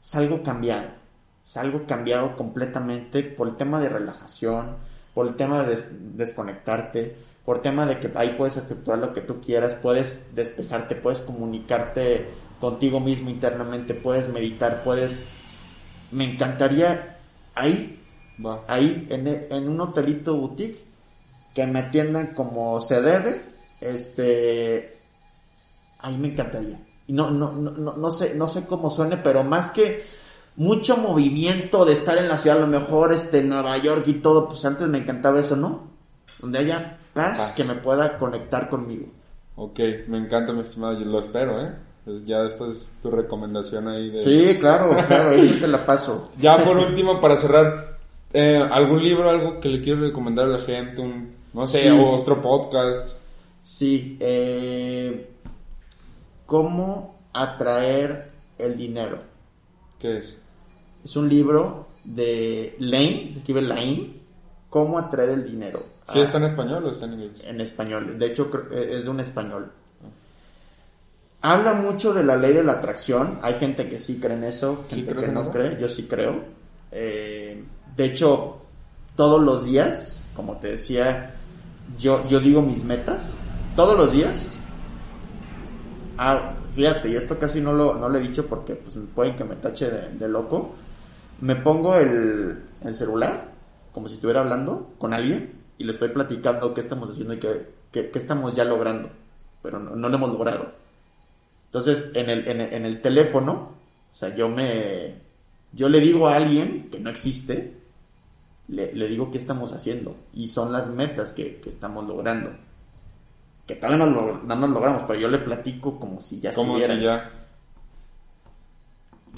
[0.00, 0.97] salgo cambiado.
[1.48, 4.76] Salgo cambiado completamente por el tema de relajación,
[5.14, 9.14] por el tema de des- desconectarte, por el tema de que ahí puedes estructurar lo
[9.14, 12.28] que tú quieras, puedes despejarte, puedes comunicarte
[12.60, 15.30] contigo mismo internamente, puedes meditar, puedes...
[16.12, 17.16] Me encantaría
[17.54, 17.98] ahí
[18.44, 18.60] Va.
[18.68, 20.84] ahí en, e- en un hotelito boutique
[21.54, 23.40] que me atiendan como se debe,
[23.80, 24.98] este,
[26.00, 26.78] ahí me encantaría.
[27.06, 30.04] Y no, no, no, no, no sé, no sé cómo suene, pero más que
[30.58, 34.48] mucho movimiento de estar en la ciudad, a lo mejor este Nueva York y todo,
[34.48, 35.84] pues antes me encantaba eso, ¿no?
[36.42, 37.54] Donde haya paz, Paz.
[37.56, 39.06] que me pueda conectar conmigo.
[39.56, 39.78] Ok,
[40.08, 41.72] me encanta, mi estimado, yo lo espero, ¿eh?
[42.04, 44.18] Pues ya después tu recomendación ahí de...
[44.18, 46.32] Sí, claro, claro, ahí te la paso.
[46.38, 47.86] Ya por último, para cerrar,
[48.32, 51.00] eh, ¿algún libro, algo que le quiero recomendar a la gente?
[51.02, 51.88] Un, no sé, Sí.
[51.88, 53.16] o otro podcast.
[53.62, 55.30] Sí, eh,
[56.46, 59.18] ¿cómo atraer el dinero?
[59.98, 60.42] ¿Qué es?
[61.08, 64.12] Es un libro de Lane, se escribe Lane,
[64.68, 65.82] ¿Cómo atraer el dinero?
[66.06, 67.42] ¿Sí está en español o está en inglés?
[67.46, 68.18] en español.
[68.18, 69.72] De hecho, eh, es de un español.
[71.40, 73.38] Habla mucho de la ley de la atracción.
[73.40, 75.50] Hay gente que sí cree en eso, ¿Sí gente crees que no eso?
[75.50, 75.78] cree.
[75.80, 76.44] Yo sí creo.
[76.92, 77.64] Eh,
[77.96, 78.58] de hecho,
[79.16, 81.34] todos los días, como te decía,
[81.98, 83.38] yo, yo digo mis metas.
[83.74, 84.58] Todos los días.
[86.18, 89.44] Ah, fíjate, y esto casi no lo, no lo he dicho porque pues, pueden que
[89.44, 90.74] me tache de, de loco.
[91.40, 93.52] Me pongo el, el celular,
[93.92, 97.68] como si estuviera hablando con alguien, y le estoy platicando qué estamos haciendo y qué,
[97.92, 99.08] qué- qué estamos ya logrando.
[99.62, 100.72] Pero no, no lo hemos logrado.
[101.66, 103.52] Entonces, en el, en el, en el teléfono,
[104.10, 105.26] o sea, yo me.
[105.72, 107.74] Yo le digo a alguien que no existe,
[108.68, 110.16] le, le digo qué estamos haciendo.
[110.32, 112.50] Y son las metas que, que estamos logrando.
[113.66, 116.80] Que todavía no, lo- no nos logramos, pero yo le platico como si ya Como
[116.80, 117.30] si ya...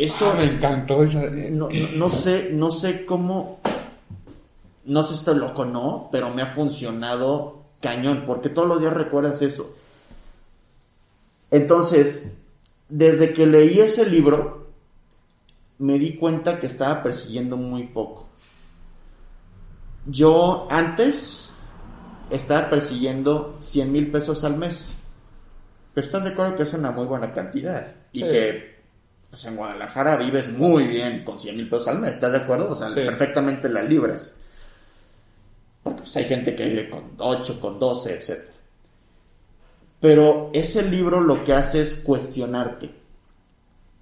[0.00, 1.20] Eso Ah, me encantó esa...
[1.28, 3.60] no, no, no sé, no sé cómo,
[4.86, 8.80] no sé si estoy loco o no, pero me ha funcionado cañón, porque todos los
[8.80, 9.76] días recuerdas eso.
[11.50, 12.38] Entonces,
[12.88, 14.68] desde que leí ese libro,
[15.78, 18.26] me di cuenta que estaba persiguiendo muy poco.
[20.06, 21.50] Yo antes
[22.30, 25.02] estaba persiguiendo 100 mil pesos al mes.
[25.92, 27.94] Pero estás de acuerdo que es una muy buena cantidad.
[28.12, 28.79] Y que
[29.30, 32.70] pues en Guadalajara vives muy bien con 100 mil pesos al mes, ¿estás de acuerdo?
[32.70, 33.00] O sea, Sí.
[33.00, 34.36] perfectamente la libras.
[35.82, 38.40] Porque pues, hay gente que vive con 8, con 12, etc.
[40.00, 42.90] Pero ese libro lo que hace es cuestionarte.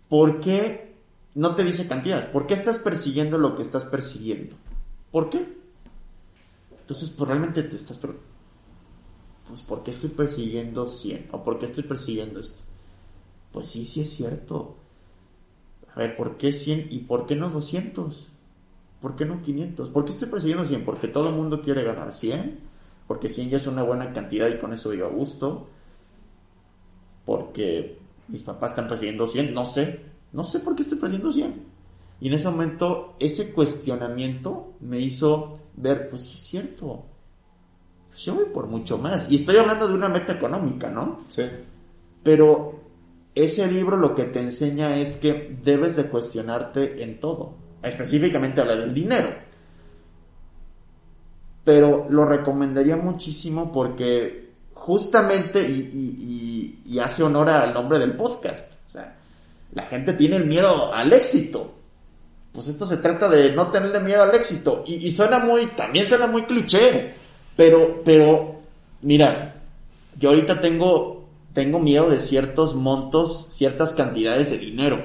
[0.09, 0.95] ¿Por qué
[1.35, 2.27] no te dice cantidades?
[2.27, 4.57] ¿Por qué estás persiguiendo lo que estás persiguiendo?
[5.11, 5.47] ¿Por qué?
[6.81, 7.99] Entonces, pues realmente te estás...
[7.99, 8.13] pre-
[9.49, 11.29] Pues, ¿por qué estoy persiguiendo 100?
[11.33, 12.63] ¿O por qué estoy persiguiendo esto?
[13.53, 14.77] Pues sí, sí es cierto.
[15.99, 18.29] A ver, ¿por qué 100 y por qué no 200?
[19.01, 19.89] ¿Por qué no 500?
[19.89, 20.85] ¿Por qué estoy persiguiendo 100?
[20.85, 22.57] Porque todo el mundo quiere ganar 100.
[23.09, 25.67] Porque 100 ya es una buena cantidad y con eso vivo a gusto.
[27.25, 29.53] Porque mis papás están persiguiendo 100.
[29.53, 30.01] No sé.
[30.33, 31.67] No sé por qué estoy persiguiendo 100.
[32.21, 37.07] Y en ese momento, ese cuestionamiento me hizo ver, pues sí es cierto.
[38.11, 39.33] Pues yo voy por mucho más.
[39.33, 41.23] Y estoy hablando de una meta económica, ¿no?
[41.29, 41.43] Sí.
[42.23, 42.78] Pero
[43.45, 47.55] ese libro lo que te enseña es que debes de cuestionarte en todo.
[47.83, 49.29] Específicamente habla del dinero.
[51.65, 58.73] pero lo recomendaría muchísimo porque justamente y, hace honor al nombre del podcast.
[58.87, 59.17] O sea,
[59.73, 61.75] la gente tiene el miedo al éxito.
[62.53, 64.83] Pues esto se trata de no tenerle miedo al éxito.
[64.87, 67.13] Y, y suena muy, también suena muy cliché.
[67.55, 68.61] Pero, pero,
[69.03, 69.55] mira,
[70.19, 71.18] yo ahorita tengo,
[71.53, 75.03] tengo miedo de ciertos montos, ciertas cantidades de dinero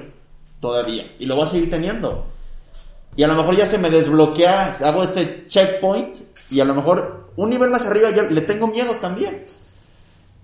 [0.60, 1.14] todavía.
[1.18, 2.26] Y lo voy a seguir teniendo.
[3.16, 6.16] Y a lo mejor ya se me desbloquea, hago este checkpoint
[6.50, 9.44] y a lo mejor un nivel más arriba ya le tengo miedo también.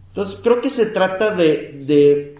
[0.08, 2.38] Entonces creo que se trata de, de,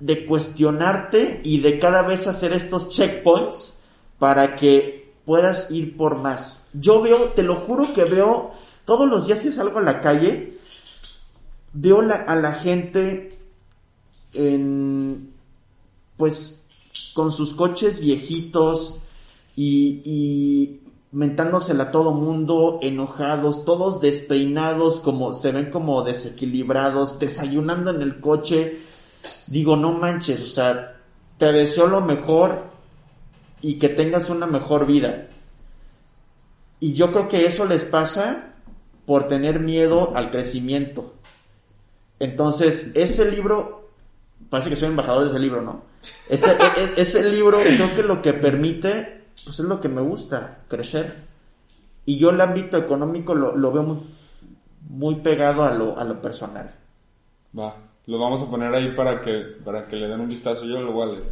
[0.00, 3.82] de cuestionarte y de cada vez hacer estos checkpoints
[4.18, 6.68] para que puedas ir por más.
[6.72, 8.52] Yo veo, te lo juro que veo,
[8.84, 10.54] todos los días que salgo a la calle,
[11.74, 13.30] veo a la gente
[14.32, 15.34] en,
[16.16, 16.68] pues,
[17.12, 19.00] con sus coches viejitos
[19.56, 20.80] y, y
[21.12, 28.20] mentándosela a todo mundo, enojados, todos despeinados, como se ven como desequilibrados, desayunando en el
[28.20, 28.78] coche.
[29.48, 30.96] Digo, no manches, o sea,
[31.38, 32.62] te deseo lo mejor
[33.62, 35.28] y que tengas una mejor vida.
[36.80, 38.54] Y yo creo que eso les pasa
[39.06, 41.14] por tener miedo al crecimiento.
[42.18, 43.90] Entonces, ese libro,
[44.50, 45.82] parece que soy embajador de ese libro, ¿no?
[46.28, 50.58] Ese, e, ese libro creo que lo que permite, pues es lo que me gusta,
[50.68, 51.12] crecer.
[52.06, 53.98] Y yo el ámbito económico lo, lo veo muy,
[54.88, 56.74] muy pegado a lo, a lo personal.
[57.58, 57.74] Va,
[58.06, 60.92] lo vamos a poner ahí para que, para que le den un vistazo, yo lo
[60.92, 61.24] voy a leer.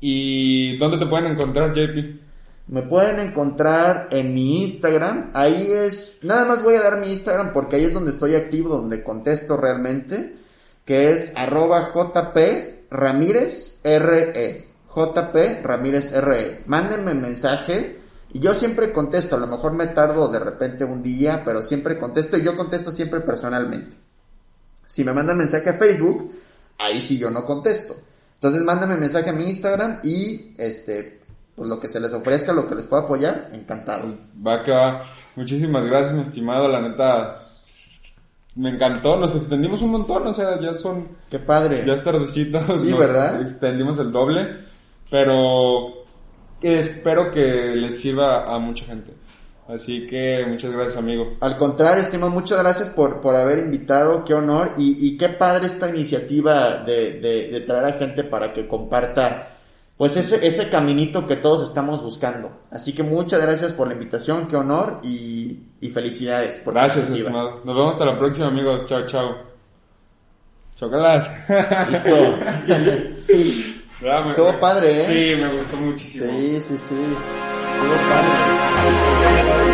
[0.00, 2.29] ¿Y dónde te pueden encontrar, JP?
[2.70, 5.32] Me pueden encontrar en mi Instagram.
[5.34, 6.20] Ahí es.
[6.22, 9.56] Nada más voy a dar mi Instagram porque ahí es donde estoy activo, donde contesto
[9.56, 10.36] realmente.
[10.84, 14.68] Que es arroba JP Ramírez RE.
[14.94, 16.62] JP Ramírez RE.
[16.66, 17.98] Mándenme mensaje.
[18.32, 19.34] Y yo siempre contesto.
[19.34, 22.38] A lo mejor me tardo de repente un día, pero siempre contesto.
[22.38, 23.96] Y yo contesto siempre personalmente.
[24.86, 26.32] Si me mandan mensaje a Facebook,
[26.78, 27.96] ahí sí yo no contesto.
[28.34, 31.19] Entonces mándame mensaje a mi Instagram y este
[31.60, 34.14] pues lo que se les ofrezca, lo que les pueda apoyar, encantado.
[34.46, 35.02] Va que va.
[35.36, 36.66] Muchísimas gracias, mi estimado.
[36.66, 37.50] La neta,
[38.54, 39.18] me encantó.
[39.18, 41.08] Nos extendimos un montón, o sea, ya son.
[41.30, 41.84] Qué padre.
[41.84, 42.60] Ya es tardecito.
[42.78, 43.42] Sí, nos ¿verdad?
[43.42, 44.56] Extendimos el doble.
[45.10, 46.06] Pero
[46.62, 49.12] espero que les sirva a mucha gente.
[49.68, 51.34] Así que muchas gracias, amigo.
[51.40, 55.66] Al contrario, estimado, muchas gracias por, por haber invitado, qué honor y, y qué padre
[55.66, 59.59] esta iniciativa de, de, de traer a gente para que comparta
[60.00, 62.62] pues ese, ese caminito que todos estamos buscando.
[62.70, 66.58] Así que muchas gracias por la invitación, qué honor y, y felicidades.
[66.60, 67.60] Por Gracias, estimado.
[67.66, 68.86] Nos vemos hasta la próxima, amigos.
[68.86, 69.36] Chao, chao.
[70.74, 71.28] Chocolate.
[71.90, 72.08] Listo.
[74.30, 75.36] Estuvo padre, ¿eh?
[75.36, 76.30] Sí, me gustó muchísimo.
[76.30, 76.94] Sí, sí, sí.
[76.94, 79.69] Estuvo padre.